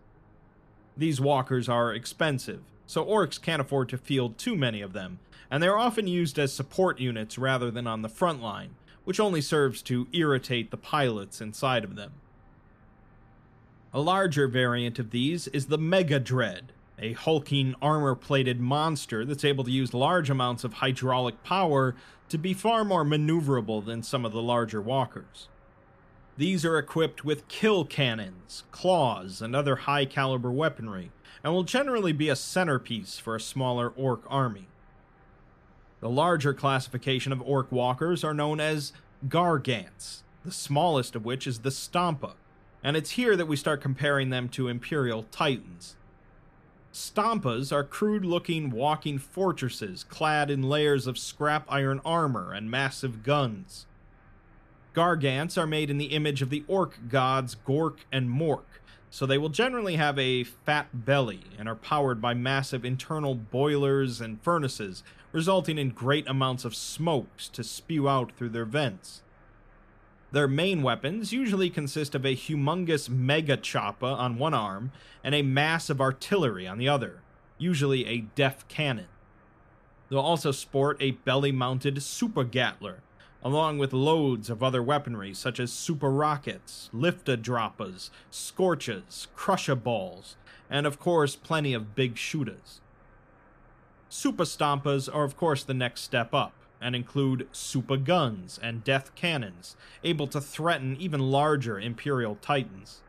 These 0.98 1.22
walkers 1.22 1.70
are 1.70 1.94
expensive, 1.94 2.62
so 2.86 3.06
orcs 3.06 3.42
can't 3.42 3.62
afford 3.62 3.88
to 3.90 3.98
field 3.98 4.38
too 4.38 4.56
many 4.56 4.82
of 4.82 4.94
them, 4.94 5.20
and 5.50 5.64
they're 5.64 5.78
often 5.78 6.08
used 6.08 6.38
as 6.38 6.52
support 6.52 7.00
units 7.00 7.38
rather 7.38 7.72
than 7.72 7.88
on 7.88 8.02
the 8.02 8.10
front 8.10 8.42
line, 8.42 8.76
which 9.06 9.20
only 9.20 9.42
serves 9.42 9.82
to 9.84 10.08
irritate 10.12 10.72
the 10.72 10.78
pilots 10.78 11.40
inside 11.40 11.84
of 11.86 11.96
them. 11.96 12.12
A 13.94 14.02
larger 14.02 14.48
variant 14.48 15.00
of 15.00 15.12
these 15.12 15.48
is 15.48 15.68
the 15.68 15.78
Mega 15.78 16.20
Dread, 16.20 16.74
a 17.02 17.14
hulking 17.14 17.76
armor 17.82 18.16
plated 18.16 18.60
monster 18.60 19.26
that's 19.26 19.44
able 19.44 19.64
to 19.64 19.72
use 19.72 19.94
large 19.94 20.30
amounts 20.30 20.64
of 20.64 20.74
hydraulic 20.74 21.44
power 21.44 21.96
to 22.30 22.38
be 22.38 22.54
far 22.54 22.84
more 22.84 23.04
maneuverable 23.04 23.84
than 23.84 24.04
some 24.04 24.24
of 24.24 24.32
the 24.32 24.42
larger 24.42 24.82
walkers. 24.82 25.50
These 26.38 26.64
are 26.64 26.78
equipped 26.78 27.26
with 27.26 27.48
kill 27.48 27.86
cannons, 27.86 28.64
claws, 28.72 29.42
and 29.42 29.56
other 29.56 29.76
high 29.76 30.06
caliber 30.06 30.52
weaponry, 30.52 31.12
and 31.44 31.54
will 31.54 31.64
generally 31.64 32.14
be 32.14 32.30
a 32.30 32.36
centerpiece 32.36 33.18
for 33.18 33.36
a 33.36 33.42
smaller 33.42 33.90
orc 33.96 34.24
army. 34.30 34.68
The 36.00 36.10
larger 36.10 36.54
classification 36.54 37.32
of 37.32 37.42
orc 37.42 37.72
walkers 37.72 38.24
are 38.24 38.34
known 38.34 38.60
as 38.60 38.94
gargants, 39.28 40.22
the 40.44 40.52
smallest 40.52 41.16
of 41.16 41.26
which 41.26 41.46
is 41.46 41.60
the 41.60 41.70
Stompa, 41.70 42.34
and 42.84 42.98
it's 42.98 43.12
here 43.12 43.36
that 43.36 43.48
we 43.48 43.56
start 43.56 43.82
comparing 43.82 44.30
them 44.30 44.50
to 44.50 44.68
Imperial 44.68 45.24
Titans. 45.32 45.96
Stompas 46.94 47.72
are 47.72 47.86
crude 47.86 48.26
looking 48.26 48.70
walking 48.70 49.18
fortresses 49.18 50.04
clad 50.04 50.52
in 50.52 50.62
layers 50.62 51.08
of 51.08 51.18
scrap 51.18 51.66
iron 51.70 52.02
armor 52.04 52.52
and 52.52 52.70
massive 52.70 53.24
guns. 53.24 53.86
Gargants 54.94 55.58
are 55.58 55.68
made 55.68 55.90
in 55.90 55.98
the 55.98 56.08
image 56.08 56.42
of 56.42 56.50
the 56.50 56.66
orc 56.68 57.00
gods 57.08 57.56
Gork 57.66 58.00
and 58.12 58.30
Mork, 58.30 58.82
so 59.10 59.26
they 59.26 59.38
will 59.38 59.50
generally 59.50 59.96
have 59.96 60.20
a 60.20 60.44
fat 60.44 61.06
belly 61.06 61.44
and 61.58 61.70
are 61.70 61.76
powered 61.76 62.22
by 62.22 62.34
massive 62.34 62.84
internal 62.84 63.36
boilers 63.36 64.20
and 64.20 64.42
furnaces, 64.42 65.02
resulting 65.32 65.78
in 65.78 65.92
great 65.92 66.28
amounts 66.28 66.66
of 66.66 66.76
smokes 66.76 67.48
to 67.50 67.64
spew 67.64 68.10
out 68.10 68.34
through 68.34 68.50
their 68.50 68.66
vents. 68.66 69.22
Their 70.32 70.48
main 70.48 70.82
weapons 70.82 71.34
usually 71.34 71.70
consist 71.70 72.16
of 72.16 72.26
a 72.26 72.36
humongous 72.36 73.10
mega 73.10 73.58
choppa 73.58 74.18
on 74.18 74.38
one 74.38 74.54
arm 74.54 74.94
and 75.24 75.36
a 75.36 75.42
mass 75.42 75.90
of 75.90 76.00
artillery 76.00 76.66
on 76.66 76.78
the 76.78 76.88
other, 76.88 77.22
usually 77.58 78.06
a 78.06 78.22
deff 78.36 78.66
cannon. 78.70 79.08
They'll 80.10 80.20
also 80.20 80.52
sport 80.52 80.98
a 81.02 81.12
belly 81.12 81.52
mounted 81.52 82.02
super 82.02 82.46
gatler, 82.46 82.98
along 83.44 83.78
with 83.78 83.92
loads 83.92 84.50
of 84.50 84.64
other 84.64 84.82
weaponry 84.82 85.34
such 85.34 85.60
as 85.60 85.74
super 85.74 86.10
rockets, 86.10 86.90
lifta 86.94 87.36
droppas, 87.36 88.10
scorches, 88.30 89.28
crusher 89.36 89.76
balls, 89.76 90.38
and 90.70 90.88
of 90.88 90.98
course 90.98 91.36
plenty 91.36 91.74
of 91.74 91.94
big 91.94 92.18
shooters. 92.18 92.80
Super 94.08 94.44
Stompas 94.44 95.14
are 95.14 95.24
of 95.24 95.36
course 95.36 95.64
the 95.64 95.74
next 95.74 96.02
step 96.02 96.34
up, 96.34 96.54
and 96.82 96.96
include 96.96 97.48
super 97.52 97.98
guns 97.98 98.60
and 98.62 98.84
death 98.84 99.14
cannons, 99.16 99.76
able 100.04 100.28
to 100.28 100.42
threaten 100.42 100.98
even 101.00 101.20
larger 101.20 101.80
Imperial 101.80 102.36
Titans. 102.42 103.02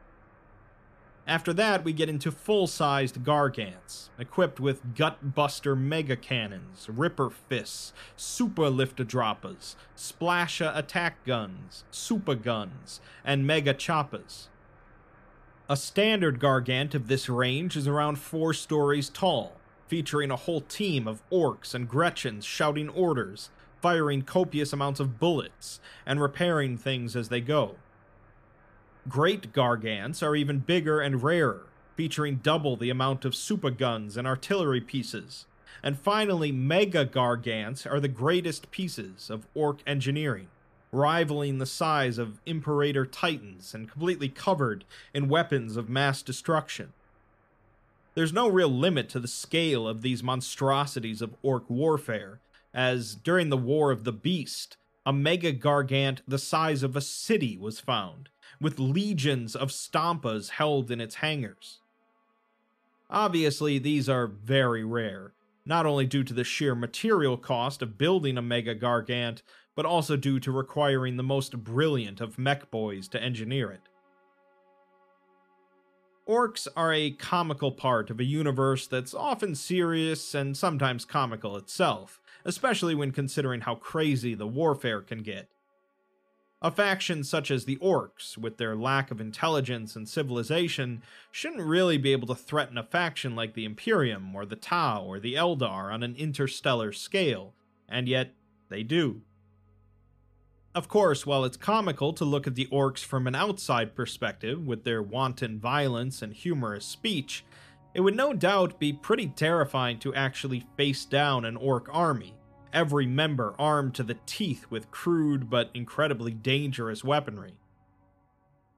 After 1.27 1.53
that, 1.53 1.85
we 1.85 1.93
get 1.93 2.09
into 2.09 2.33
full 2.33 2.67
sized 2.67 3.23
Gargants, 3.23 4.09
equipped 4.19 4.59
with 4.59 4.95
Gutbuster 4.95 5.79
Mega 5.79 6.17
Cannons, 6.17 6.89
Ripper 6.89 7.31
Fists, 7.31 7.93
Super 8.17 8.65
Liftadroppas, 8.65 9.77
Splasha 9.97 10.77
Attack 10.77 11.25
Guns, 11.25 11.85
Super 11.93 12.35
Guns, 12.35 13.01
and 13.25 13.47
Mega 13.47 13.73
Choppas. 13.73 14.49
A 15.69 15.77
standard 15.77 16.41
Gargant 16.41 16.93
of 16.93 17.07
this 17.07 17.29
range 17.29 17.77
is 17.77 17.87
around 17.87 18.19
four 18.19 18.53
stories 18.53 19.09
tall, 19.09 19.53
featuring 19.87 20.31
a 20.31 20.37
whole 20.37 20.61
team 20.61 21.07
of 21.07 21.23
orcs 21.31 21.73
and 21.73 21.89
Gretchins 21.89 22.45
shouting 22.45 22.89
orders, 22.89 23.51
firing 23.83 24.23
copious 24.23 24.73
amounts 24.73 25.01
of 25.01 25.19
bullets, 25.19 25.81
and 26.07 26.23
repairing 26.23 26.79
things 26.79 27.15
as 27.15 27.29
they 27.29 27.41
go. 27.41 27.75
Great 29.09 29.53
Gargants 29.53 30.23
are 30.23 30.37
even 30.37 30.61
bigger 30.61 31.01
and 31.01 31.25
rarer, 31.25 31.67
featuring 31.97 32.37
double 32.37 32.77
the 32.77 32.89
amount 32.89 33.25
of 33.25 33.35
super 33.35 33.71
guns 33.71 34.17
and 34.17 34.27
artillery 34.27 34.81
pieces. 34.81 35.47
And 35.83 35.99
finally, 35.99 36.53
Mega 36.53 37.05
Gargants 37.05 37.91
are 37.91 37.99
the 37.99 38.07
greatest 38.07 38.71
pieces 38.71 39.29
of 39.29 39.49
orc 39.55 39.81
engineering, 39.87 40.47
rivaling 40.93 41.59
the 41.59 41.67
size 41.67 42.19
of 42.19 42.41
Imperator 42.47 43.05
Titans 43.05 43.75
and 43.75 43.91
completely 43.91 44.29
covered 44.29 44.85
in 45.13 45.29
weapons 45.29 45.77
of 45.77 45.89
mass 45.89 46.23
destruction. 46.23 46.93
There's 48.15 48.33
no 48.33 48.47
real 48.47 48.69
limit 48.69 49.09
to 49.09 49.19
the 49.19 49.27
scale 49.27 49.89
of 49.89 50.03
these 50.03 50.23
monstrosities 50.23 51.23
of 51.23 51.35
orc 51.43 51.69
warfare, 51.69 52.39
as 52.75 53.15
during 53.15 53.49
the 53.49 53.57
War 53.57 53.91
of 53.91 54.05
the 54.05 54.13
Beast, 54.13 54.77
a 55.05 55.13
Mega 55.13 55.53
Gargant 55.53 56.21
the 56.27 56.39
size 56.39 56.83
of 56.83 56.97
a 56.97 57.01
city 57.01 57.57
was 57.57 57.81
found, 57.81 58.29
with 58.61 58.79
legions 58.79 59.57
of 59.57 59.71
Stompas 59.71 60.51
held 60.51 60.91
in 60.91 61.01
its 61.01 61.17
hangars. 61.17 61.81
Obviously, 63.11 63.79
these 63.79 64.09
are 64.09 64.27
very 64.27 64.85
rare, 64.85 65.35
not 65.67 65.85
only 65.85 66.07
due 66.07 66.25
to 66.25 66.33
the 66.33 66.45
sheer 66.45 66.75
material 66.75 67.37
cost 67.37 67.83
of 67.83 67.99
building 67.99 68.39
a 68.39 68.43
Mega 68.43 68.75
Gargant, 68.75 69.43
but 69.75 69.85
also 69.85 70.17
due 70.17 70.41
to 70.41 70.53
requiring 70.53 71.17
the 71.17 71.23
most 71.23 71.65
brilliant 71.65 72.21
of 72.21 72.39
mech 72.39 72.71
boys 72.71 73.09
to 73.09 73.23
engineer 73.23 73.71
it. 73.71 73.83
Orcs 76.27 76.69
are 76.77 76.93
a 76.93 77.11
comical 77.11 77.73
part 77.73 78.09
of 78.09 78.21
a 78.21 78.25
universe 78.25 78.87
that's 78.87 79.13
often 79.13 79.55
serious 79.55 80.35
and 80.35 80.57
sometimes 80.57 81.05
comical 81.05 81.57
itself, 81.57 82.22
especially 82.45 82.95
when 82.95 83.13
considering 83.13 83.63
how 83.63 83.75
crazy 83.75 84.35
the 84.35 84.47
warfare 84.47 85.01
can 85.01 85.23
get. 85.23 85.49
A 86.65 86.71
faction 86.71 87.25
such 87.25 87.51
as 87.51 87.65
the 87.65 87.77
Orcs, 87.79 88.39
with 88.39 88.57
their 88.57 88.77
lack 88.77 89.11
of 89.11 89.21
intelligence 89.21 89.97
and 89.97 90.09
civilization, 90.09 91.03
shouldn't 91.33 91.63
really 91.63 91.99
be 91.99 92.13
able 92.13 92.29
to 92.29 92.37
threaten 92.37 92.79
a 92.79 92.85
faction 92.85 93.35
like 93.35 93.55
the 93.55 93.65
Imperium 93.65 94.35
or 94.37 94.47
the 94.47 94.55
Tau 94.55 95.03
or 95.03 95.19
the 95.19 95.35
Eldar 95.35 95.93
on 95.93 96.05
an 96.05 96.15
interstellar 96.15 96.93
scale, 96.93 97.53
and 97.89 98.07
yet 98.07 98.35
they 98.69 98.85
do. 98.85 99.23
Of 100.73 100.89
course, 100.89 101.27
while 101.27 101.45
it's 101.45 101.57
comical 101.57 102.13
to 102.15 102.25
look 102.25 102.47
at 102.47 102.55
the 102.55 102.69
orcs 102.73 103.05
from 103.05 103.27
an 103.27 103.35
outside 103.35 103.97
perspective 103.97 104.65
with 104.65 104.85
their 104.85 105.03
wanton 105.03 105.59
violence 105.59 106.23
and 106.23 106.33
humorous 106.33 106.87
speech, 106.87 107.45
it 107.95 108.01
would 108.01 108.17
no 108.17 108.33
doubt 108.33 108.79
be 108.79 108.93
pretty 108.93 109.29
terrifying 109.29 109.99
to 109.99 110.15
actually 110.15 110.67
face 110.77 111.05
down 111.05 111.45
an 111.45 111.57
orc 111.57 111.89
army 111.93 112.35
every 112.73 113.07
member 113.07 113.55
armed 113.59 113.95
to 113.95 114.03
the 114.03 114.17
teeth 114.27 114.67
with 114.71 114.91
crude 114.91 115.51
but 115.51 115.71
incredibly 115.75 116.33
dangerous 116.33 117.05
weaponry. 117.05 117.55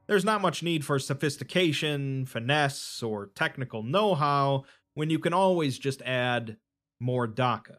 There's 0.07 0.24
not 0.24 0.42
much 0.42 0.62
need 0.62 0.85
for 0.85 0.98
sophistication, 0.98 2.27
finesse, 2.27 3.03
or 3.03 3.31
technical 3.35 3.83
know 3.83 4.14
how 4.14 4.64
when 4.94 5.11
you 5.11 5.18
can 5.18 5.33
always 5.33 5.79
just 5.79 6.03
add 6.03 6.57
more 7.00 7.27
Dakka. 7.27 7.77